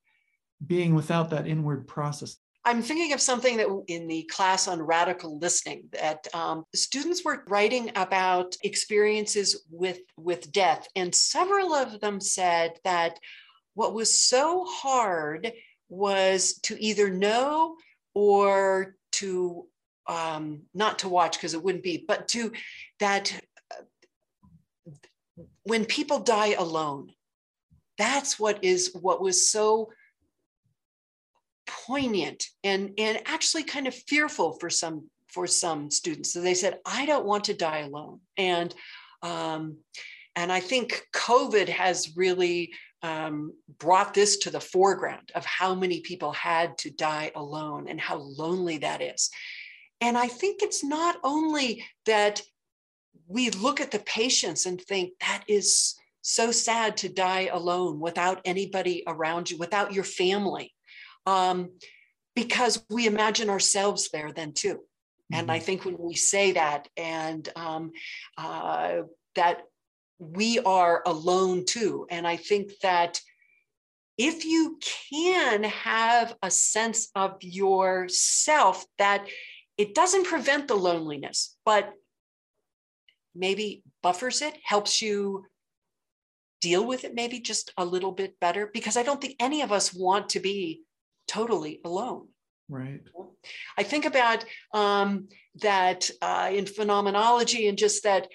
being 0.65 0.95
without 0.95 1.31
that 1.31 1.47
inward 1.47 1.87
process. 1.87 2.37
I'm 2.67 2.81
thinking 2.81 3.13
of 3.13 3.21
something 3.21 3.59
that 3.59 3.69
in 3.89 4.09
the 4.09 4.23
class 4.23 4.69
on 4.69 4.81
radical 4.81 5.39
listening 5.39 5.85
that 5.93 6.27
um, 6.33 6.65
students 6.75 7.23
were 7.23 7.45
writing 7.47 7.91
about 7.95 8.57
experiences 8.63 9.65
with 9.71 9.99
with 10.17 10.51
death, 10.51 10.89
and 10.97 11.15
several 11.15 11.75
of 11.75 12.01
them 12.01 12.21
said 12.21 12.73
that 12.85 13.19
what 13.75 13.93
was 13.93 14.19
so 14.19 14.65
hard 14.67 15.53
was 15.91 16.55
to 16.63 16.83
either 16.83 17.11
know 17.11 17.77
or 18.15 18.97
to 19.13 19.67
um, 20.07 20.63
not 20.73 21.01
to 21.01 21.09
watch 21.09 21.37
because 21.37 21.55
it 21.55 21.63
wouldn't 21.63 21.85
be, 21.85 22.05
but 22.07 22.29
to 22.29 22.53
that 22.99 23.39
uh, 23.71 23.83
when 25.65 25.85
people 25.85 26.21
die 26.21 26.55
alone, 26.55 27.11
that's 27.99 28.39
what 28.39 28.63
is 28.65 28.97
what 29.01 29.21
was 29.21 29.51
so 29.51 29.91
poignant 31.67 32.47
and 32.63 32.93
and 32.99 33.21
actually 33.27 33.63
kind 33.63 33.87
of 33.87 33.95
fearful 33.95 34.53
for 34.59 34.71
some 34.71 35.09
for 35.35 35.47
some 35.49 35.91
students. 35.91 36.33
So 36.33 36.41
they 36.41 36.55
said, 36.55 36.79
I 36.87 37.07
don't 37.07 37.27
want 37.27 37.45
to 37.45 37.55
die 37.55 37.81
alone. 37.81 38.21
And 38.37 38.73
um, 39.23 39.79
and 40.37 40.53
I 40.53 40.61
think 40.61 41.03
COVID 41.15 41.69
has 41.69 42.17
really 42.17 42.73
um, 43.03 43.53
brought 43.79 44.15
this 44.15 44.39
to 44.39 44.51
the 44.51 44.61
foreground 44.61 45.31
of 45.35 45.45
how 45.45 45.75
many 45.75 46.01
people 46.01 46.33
had 46.33 46.79
to 46.79 46.91
die 46.91 47.33
alone 47.35 47.89
and 47.89 48.01
how 48.01 48.17
lonely 48.17 48.79
that 48.79 49.03
is. 49.03 49.31
And 50.01 50.17
I 50.17 50.29
think 50.29 50.63
it's 50.63 50.83
not 50.83 51.17
only 51.23 51.85
that 52.07 52.43
we 53.27 53.51
look 53.51 53.81
at 53.81 53.91
the 53.91 54.01
patients 54.01 54.67
and 54.67 54.81
think 54.81 55.13
that 55.21 55.45
is 55.49 55.95
so 56.27 56.51
sad 56.51 56.97
to 56.97 57.09
die 57.11 57.51
alone 57.53 58.01
without 58.01 58.41
anybody 58.47 59.05
around 59.07 59.51
you, 59.51 59.59
without 59.59 59.93
your 59.93 60.05
family 60.05 60.73
um, 61.27 61.71
because 62.35 62.83
we 62.91 63.07
imagine 63.07 63.51
ourselves 63.51 64.09
there 64.11 64.33
then 64.33 64.53
too. 64.53 64.75
Mm-hmm. 64.75 65.35
And 65.35 65.51
I 65.51 65.59
mm-hmm. 65.59 65.65
think 65.67 65.85
when 65.85 65.99
we 65.99 66.15
say 66.15 66.53
that 66.53 66.89
and 66.97 67.47
um, 67.55 67.93
uh, 68.39 69.03
that 69.35 69.63
we 70.19 70.61
are 70.61 71.03
alone 71.05 71.67
too, 71.67 72.07
and 72.11 72.27
I 72.27 72.37
think 72.37 72.73
that 72.83 73.21
if 74.17 74.47
you 74.47 74.79
can 75.11 75.65
have 75.65 76.35
a 76.43 76.51
sense 76.51 77.11
of 77.15 77.37
yourself 77.43 78.87
that 78.97 79.27
it 79.77 79.95
doesn't 79.95 80.27
prevent 80.27 80.69
the 80.69 80.77
loneliness, 80.77 81.57
but 81.67 81.93
maybe 83.35 83.83
buffers 84.03 84.41
it, 84.41 84.57
helps 84.63 85.03
you 85.03 85.45
deal 86.65 86.87
with 86.87 87.05
it 87.05 87.15
maybe 87.15 87.41
just 87.41 87.73
a 87.77 87.85
little 87.85 88.13
bit 88.13 88.41
better 88.41 88.71
because 88.73 88.97
I 88.97 89.03
don't 89.03 89.21
think 89.21 89.37
any 89.39 89.61
of 89.61 89.71
us 89.71 89.93
want 89.93 90.31
to 90.31 90.41
be 90.41 90.83
totally 91.29 91.81
alone. 91.85 92.29
Right. 92.71 93.03
I 93.77 93.83
think 93.83 94.07
about 94.07 94.45
um, 94.73 95.29
that 95.61 96.11
uh, 96.23 96.51
in 96.51 96.65
phenomenology 96.65 97.69
and 97.69 97.77
just 97.77 98.05
that 98.05 98.29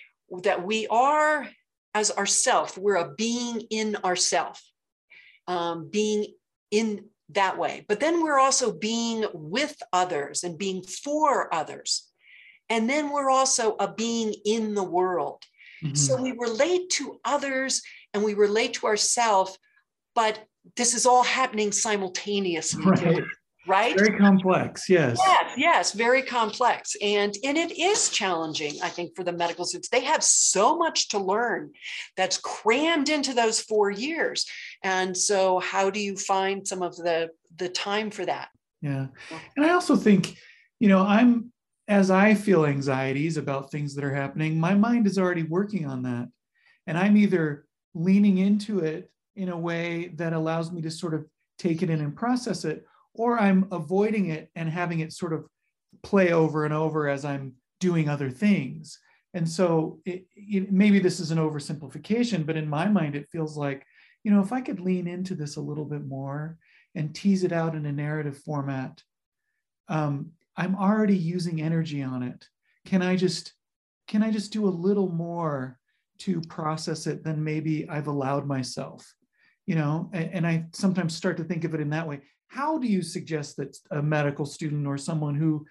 that 0.44 0.64
we 0.64 0.86
are 0.88 1.50
as 1.96 2.12
ourself. 2.12 2.78
We're 2.78 3.04
a 3.04 3.16
being 3.16 3.62
in 3.72 3.96
ourself, 4.06 4.62
um, 5.48 5.90
being 5.90 6.28
in 6.70 7.06
that 7.30 7.58
way. 7.58 7.86
But 7.88 8.00
then 8.00 8.22
we're 8.22 8.38
also 8.38 8.72
being 8.72 9.26
with 9.34 9.76
others 9.92 10.44
and 10.44 10.56
being 10.56 10.84
for 10.84 11.52
others. 11.52 12.08
And 12.70 12.88
then 12.88 13.10
we're 13.12 13.32
also 13.32 13.76
a 13.80 13.92
being 13.92 14.36
in 14.46 14.76
the 14.76 14.84
world. 14.84 15.42
Mm-hmm. 15.84 15.96
So 15.96 16.22
we 16.22 16.32
relate 16.34 16.90
to 16.92 17.20
others 17.24 17.82
and 18.14 18.24
we 18.24 18.34
relate 18.34 18.74
to 18.76 18.88
ourselves, 18.88 19.58
but 20.16 20.40
this 20.76 20.94
is 20.94 21.06
all 21.06 21.24
happening 21.24 21.72
simultaneously. 21.72 22.86
Right. 22.86 23.24
Right? 23.68 23.96
Very 23.96 24.18
complex, 24.18 24.90
yes. 24.90 25.20
Yes, 25.24 25.54
yes, 25.56 25.92
very 25.92 26.24
complex. 26.24 26.96
And, 27.04 27.36
and 27.44 27.56
it 27.56 27.78
is 27.78 28.10
challenging, 28.10 28.82
I 28.82 28.90
think, 28.90 29.16
for 29.16 29.24
the 29.24 29.34
medical 29.34 29.64
students. 29.64 29.90
They 29.90 30.06
have 30.06 30.24
so 30.24 30.76
much 30.76 31.10
to 31.10 31.20
learn 31.20 31.72
that's 32.18 32.38
crammed 32.38 33.10
into 33.10 33.34
those 33.36 33.62
four 33.62 33.92
years. 33.92 34.46
And 34.84 35.16
so 35.16 35.60
how 35.60 35.92
do 35.92 36.00
you 36.00 36.16
find 36.16 36.68
some 36.68 36.82
of 36.82 36.96
the 36.96 37.30
the 37.58 37.70
time 37.70 38.10
for 38.10 38.26
that? 38.26 38.50
Yeah. 38.82 39.08
And 39.56 39.66
I 39.66 39.72
also 39.72 39.96
think, 39.96 40.38
you 40.80 40.88
know, 40.88 41.02
I'm 41.04 41.52
as 41.88 42.10
I 42.10 42.34
feel 42.36 42.66
anxieties 42.66 43.38
about 43.38 43.72
things 43.72 43.94
that 43.96 44.04
are 44.04 44.14
happening, 44.14 44.60
my 44.60 44.74
mind 44.74 45.06
is 45.06 45.20
already 45.20 45.44
working 45.44 45.86
on 45.86 46.04
that. 46.04 46.30
And 46.88 46.98
I'm 46.98 47.18
either 47.18 47.66
leaning 47.94 48.38
into 48.38 48.80
it 48.80 49.12
in 49.36 49.50
a 49.50 49.58
way 49.58 50.10
that 50.16 50.34
allows 50.34 50.72
me 50.72 50.82
to 50.82 50.92
sort 50.92 51.14
of 51.14 51.26
take 51.58 51.82
it 51.82 51.90
in 51.90 52.02
and 52.02 52.16
process 52.16 52.66
it, 52.66 52.86
or 53.14 53.40
I'm 53.40 53.68
avoiding 53.72 54.30
it 54.30 54.50
and 54.56 54.70
having 54.70 55.00
it 55.00 55.14
sort 55.14 55.34
of 55.34 55.48
play 56.04 56.32
over 56.32 56.66
and 56.66 56.74
over 56.74 57.08
as 57.08 57.26
I'm 57.26 57.54
doing 57.80 58.10
other 58.10 58.30
things. 58.30 59.00
And 59.34 59.48
so 59.48 60.00
it, 60.06 60.26
it, 60.36 60.72
maybe 60.72 61.00
this 61.00 61.20
is 61.20 61.32
an 61.32 61.38
oversimplification, 61.38 62.46
but 62.46 62.58
in 62.58 62.68
my 62.68 62.88
mind, 62.88 63.16
it 63.16 63.30
feels 63.32 63.58
like, 63.58 63.86
you 64.24 64.32
know, 64.32 64.42
if 64.42 64.52
I 64.52 64.62
could 64.62 64.80
lean 64.80 65.08
into 65.08 65.36
this 65.36 65.56
a 65.56 65.62
little 65.62 65.86
bit 65.86 66.06
more 66.06 66.58
and 66.96 67.14
tease 67.14 67.44
it 67.44 67.52
out 67.52 67.76
in 67.76 67.86
a 67.86 67.92
narrative 67.92 68.38
format, 68.38 69.04
um, 69.88 70.32
I'm 70.58 70.76
already 70.76 71.18
using 71.18 71.62
energy 71.62 72.04
on 72.04 72.24
it. 72.24 72.48
Can 72.86 73.02
I 73.02 73.16
just 73.16 73.54
can 74.08 74.24
I 74.24 74.32
just 74.32 74.52
do 74.52 74.68
a 74.68 74.70
little 74.70 75.10
more 75.10 75.79
to 76.20 76.42
process 76.42 77.08
it 77.08 77.24
than 77.24 77.44
maybe 77.44 77.88
I've 77.90 78.08
allowed 78.08 78.46
myself? 78.46 79.14
You 79.66 79.76
know, 79.76 80.10
and, 80.14 80.34
and 80.34 80.48
I 80.48 80.66
sometimes 80.74 81.16
start 81.16 81.38
to 81.38 81.44
think 81.44 81.64
of 81.64 81.74
it 81.74 81.82
in 81.82 81.90
that 81.92 82.08
way. 82.08 82.22
How 82.48 82.78
do 82.78 82.88
you 82.88 83.02
suggest 83.02 83.58
that 83.58 83.78
a 83.92 84.02
medical 84.02 84.46
student 84.46 84.88
or 84.88 84.98
someone 84.98 85.36
who 85.36 85.66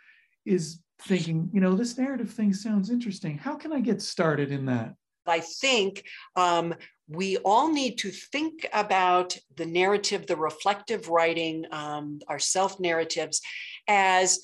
is 0.46 0.80
thinking, 1.02 1.50
you 1.52 1.60
know, 1.60 1.74
this 1.74 1.96
narrative 1.98 2.30
thing 2.30 2.52
sounds 2.52 2.90
interesting. 2.90 3.38
How 3.38 3.54
can 3.54 3.72
I 3.72 3.80
get 3.80 4.02
started 4.02 4.50
in 4.50 4.66
that? 4.66 4.94
I 5.26 5.40
think 5.40 6.04
um, 6.36 6.74
we 7.06 7.36
all 7.38 7.70
need 7.72 7.98
to 7.98 8.10
think 8.10 8.66
about 8.72 9.36
the 9.56 9.66
narrative, 9.66 10.26
the 10.26 10.36
reflective 10.36 11.08
writing, 11.08 11.64
um, 11.70 12.20
our 12.28 12.38
self 12.38 12.80
narratives 12.80 13.40
as 13.86 14.40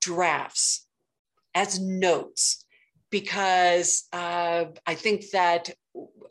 drafts, 0.00 0.86
as 1.54 1.78
notes, 1.80 2.64
because 3.12 4.08
uh, 4.12 4.64
I 4.84 4.94
think 4.96 5.30
that 5.30 5.70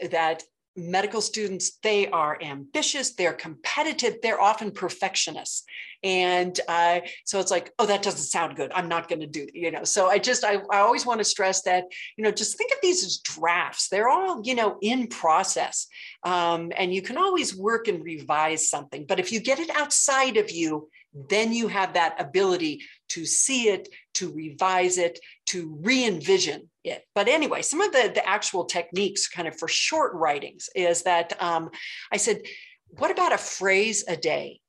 that 0.10 0.44
medical 0.78 1.20
students 1.20 1.78
they 1.84 2.08
are 2.08 2.42
ambitious 2.42 3.14
they're 3.14 3.34
competitive 3.34 4.16
they're 4.24 4.40
often 4.42 4.72
perfectionists. 4.72 5.64
And 6.04 6.60
uh, 6.68 7.02
so 7.26 7.40
it's 7.40 7.52
like 7.52 7.72
oh 7.78 7.86
that 7.86 8.02
doesn't 8.02 8.20
sound 8.22 8.56
good. 8.56 8.72
I'm 8.74 8.88
not 8.88 9.08
going 9.08 9.20
to 9.20 9.28
do 9.28 9.48
you 9.54 9.70
know 9.70 9.84
so 9.84 10.08
i 10.08 10.18
just 10.18 10.44
I, 10.44 10.56
I 10.72 10.80
always 10.80 11.06
want 11.06 11.20
to 11.20 11.26
stress 11.26 11.62
that 11.64 11.84
you 12.18 12.24
know 12.24 12.32
just 12.32 12.58
think 12.58 12.72
of 12.72 12.80
these 12.82 13.06
as 13.06 13.20
drafts. 13.20 13.90
They're 13.90 14.10
all 14.10 14.42
you 14.44 14.56
know 14.56 14.78
in 14.82 15.08
process. 15.08 15.88
Um, 16.24 16.72
and 16.76 16.94
you 16.94 17.02
can 17.02 17.18
always 17.18 17.56
work 17.56 17.88
and 17.88 18.04
revise 18.04 18.70
something 18.70 19.06
but 19.08 19.20
if 19.20 19.32
you 19.32 19.40
get 19.40 19.60
it 19.60 19.70
outside 19.76 20.38
of 20.38 20.52
you 20.52 20.90
then 21.14 21.52
you 21.52 21.68
have 21.68 21.94
that 21.94 22.20
ability 22.20 22.82
to 23.10 23.26
see 23.26 23.68
it, 23.68 23.90
to 24.14 24.32
revise 24.32 24.98
it, 24.98 25.20
to 25.52 25.78
re 25.82 26.06
envision 26.06 26.70
it. 26.84 27.04
But 27.14 27.28
anyway, 27.28 27.62
some 27.62 27.82
of 27.82 27.92
the, 27.92 28.12
the 28.14 28.28
actual 28.28 28.66
techniques, 28.66 29.28
kind 29.28 29.48
of 29.48 29.58
for 29.58 29.68
short 29.68 30.14
writings, 30.14 30.70
is 30.76 31.04
that 31.04 31.42
um, 31.42 31.70
I 32.12 32.18
said, 32.18 32.42
what 32.88 33.12
about 33.12 33.34
a 33.34 33.38
phrase 33.38 34.04
a 34.08 34.18
day? 34.18 34.60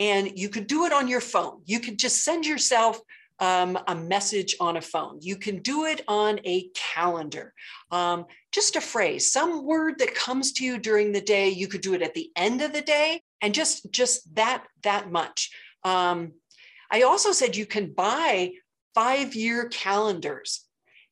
And 0.00 0.38
you 0.38 0.48
could 0.48 0.66
do 0.66 0.84
it 0.86 0.92
on 0.92 1.08
your 1.08 1.20
phone. 1.20 1.62
You 1.64 1.80
could 1.80 1.98
just 1.98 2.24
send 2.24 2.46
yourself 2.46 3.00
um, 3.40 3.78
a 3.86 3.94
message 3.94 4.56
on 4.60 4.76
a 4.76 4.80
phone. 4.80 5.18
You 5.20 5.36
can 5.36 5.60
do 5.60 5.84
it 5.84 6.02
on 6.08 6.40
a 6.44 6.68
calendar. 6.74 7.52
Um, 7.90 8.26
just 8.52 8.76
a 8.76 8.80
phrase, 8.80 9.32
some 9.32 9.64
word 9.64 9.98
that 9.98 10.14
comes 10.14 10.52
to 10.54 10.64
you 10.64 10.78
during 10.78 11.12
the 11.12 11.20
day. 11.20 11.48
You 11.48 11.68
could 11.68 11.80
do 11.80 11.94
it 11.94 12.02
at 12.02 12.14
the 12.14 12.30
end 12.36 12.62
of 12.62 12.72
the 12.72 12.82
day, 12.82 13.22
and 13.40 13.54
just 13.54 13.90
just 13.90 14.34
that 14.34 14.64
that 14.82 15.10
much. 15.10 15.50
Um, 15.84 16.32
I 16.90 17.02
also 17.02 17.32
said 17.32 17.56
you 17.56 17.66
can 17.66 17.92
buy 17.92 18.52
five 18.98 19.36
year 19.36 19.68
calendars. 19.68 20.64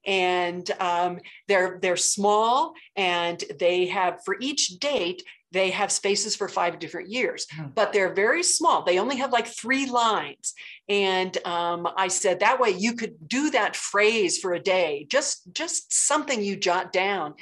And 0.04 0.68
um, 0.80 1.18
they're 1.46 1.78
they're 1.80 1.96
small 1.96 2.74
and 2.96 3.42
they 3.60 3.86
have 3.86 4.20
for 4.24 4.36
each 4.40 4.78
date 4.78 5.22
they 5.52 5.70
have 5.70 5.92
spaces 5.92 6.34
for 6.36 6.48
five 6.48 6.78
different 6.80 7.08
years 7.08 7.46
hmm. 7.50 7.68
but 7.74 7.92
they're 7.92 8.12
very 8.12 8.42
small. 8.42 8.82
They 8.82 8.98
only 8.98 9.16
have 9.16 9.32
like 9.32 9.46
three 9.46 9.86
lines. 9.88 10.54
And 10.88 11.32
um, 11.44 11.88
i 11.96 12.08
said 12.08 12.40
that 12.40 12.60
way 12.60 12.70
you 12.70 12.92
could 12.94 13.14
do 13.28 13.50
that 13.50 13.74
phrase 13.74 14.38
for 14.38 14.52
a 14.54 14.66
day 14.76 15.06
just 15.08 15.52
just 15.52 15.92
something 15.92 16.42
you 16.42 16.56
jot 16.56 16.92
down. 16.92 17.34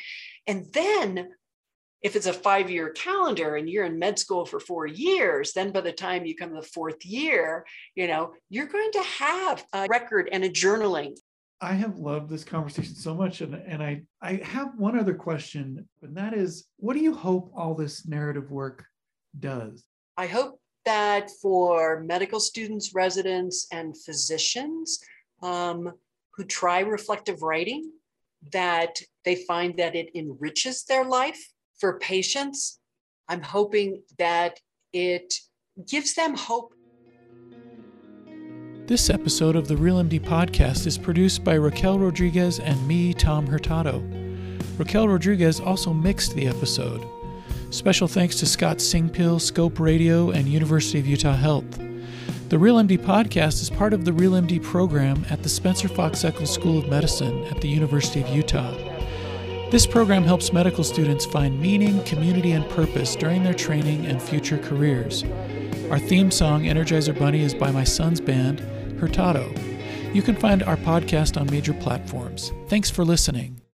And 0.47 0.67
then 0.73 1.11
if 2.05 2.17
it's 2.17 2.27
a 2.27 2.33
five 2.35 2.71
year 2.71 2.91
calendar 2.91 3.57
and 3.57 3.69
you're 3.69 3.87
in 3.87 3.99
med 3.99 4.19
school 4.19 4.45
for 4.45 4.61
four 4.61 4.87
years, 4.87 5.55
then 5.55 5.73
by 5.73 5.81
the 5.81 5.91
time 5.91 6.27
you 6.27 6.37
come 6.37 6.51
to 6.51 6.61
the 6.61 6.63
fourth 6.63 7.05
year, 7.05 7.65
you 7.95 8.07
know, 8.07 8.35
you're 8.51 8.67
going 8.67 8.93
to 8.93 9.03
have 9.03 9.65
a 9.73 9.87
record 9.89 10.29
and 10.31 10.45
a 10.45 10.51
journaling. 10.51 11.17
I 11.63 11.73
have 11.73 11.97
loved 11.97 12.29
this 12.29 12.45
conversation 12.45 12.95
so 12.95 13.15
much. 13.15 13.41
And, 13.41 13.55
and 13.55 13.83
I, 13.83 14.03
I 14.21 14.35
have 14.45 14.77
one 14.77 14.99
other 14.99 15.15
question, 15.15 15.89
and 16.03 16.15
that 16.19 16.35
is 16.35 16.67
what 16.77 16.93
do 16.93 17.01
you 17.01 17.15
hope 17.15 17.51
all 17.57 17.75
this 17.75 18.07
narrative 18.07 18.51
work 18.51 18.85
does? 19.41 19.83
I 20.19 20.27
hope 20.27 20.61
that 20.85 21.31
for 21.41 22.01
medical 22.01 22.39
students, 22.39 22.95
residents, 22.95 23.67
and 23.73 23.97
physicians 23.97 25.01
um, 25.43 25.91
who 26.35 26.45
try 26.45 26.81
reflective 26.81 27.41
writing, 27.41 27.91
that 28.53 29.01
they 29.25 29.37
find 29.37 29.79
that 29.79 29.97
it 29.97 30.11
enriches 30.15 30.85
their 30.85 31.07
life 31.07 31.43
for 31.81 31.99
patients, 31.99 32.79
I'm 33.29 33.43
hoping 33.43 34.03
that 34.19 34.61
it 34.93 35.35
gives 35.87 36.15
them 36.15 36.37
hope. 36.37 36.75
This 38.87 39.09
episode 39.09 39.57
of 39.57 39.67
the 39.67 39.77
Real 39.77 39.97
MD 39.97 40.21
podcast 40.21 40.87
is 40.87 40.99
produced 40.99 41.43
by 41.43 41.55
Raquel 41.55 41.99
Rodriguez 41.99 42.61
and 42.61 42.87
me, 42.87 43.15
Tom 43.15 43.47
Hurtado. 43.47 44.03
Raquel 44.77 45.09
Rodriguez 45.09 45.59
also 45.59 45.93
mixed 45.93 46.35
the 46.35 46.47
episode. 46.47 47.03
Special 47.71 48.07
thanks 48.07 48.37
to 48.41 48.47
Scott 48.47 48.77
Singpil, 48.77 49.41
Scope 49.41 49.81
Radio, 49.81 50.31
and 50.31 50.47
University 50.47 50.99
of 50.99 51.07
Utah 51.07 51.35
Health. 51.35 51.79
The 52.51 52.59
Real 52.59 52.77
MD 52.77 52.99
podcast 52.99 53.63
is 53.63 53.71
part 53.71 53.95
of 53.95 54.05
the 54.05 54.13
Real 54.13 54.33
MD 54.33 54.63
program 54.63 55.25
at 55.31 55.43
the 55.43 55.49
Spencer 55.49 55.89
Fox 55.89 56.23
Eccles 56.23 56.53
School 56.53 56.79
of 56.79 56.89
Medicine 56.89 57.45
at 57.47 57.61
the 57.63 57.69
University 57.69 58.21
of 58.21 58.29
Utah. 58.29 58.94
This 59.71 59.87
program 59.87 60.23
helps 60.23 60.53
medical 60.53 60.85
students 60.85 61.27
find 61.27 61.61
meaning, 61.61 62.03
community, 62.05 62.53
and 62.53 62.69
purpose 62.69 63.17
during 63.17 63.43
their 63.43 63.55
training 63.55 64.07
and 64.07 64.23
future 64.23 64.59
careers. 64.59 65.25
Our 65.91 65.99
theme 65.99 66.31
song, 66.31 66.63
Energizer 66.63 67.19
Bunny, 67.19 67.43
is 67.43 67.55
by 67.55 67.71
my 67.73 67.85
son's 67.85 68.21
band, 68.21 68.61
Hurtado. 69.01 69.53
You 70.13 70.23
can 70.23 70.37
find 70.37 70.63
our 70.63 70.77
podcast 70.77 71.41
on 71.41 71.51
major 71.51 71.75
platforms. 71.75 72.53
Thanks 72.69 72.89
for 72.89 73.05
listening. 73.05 73.64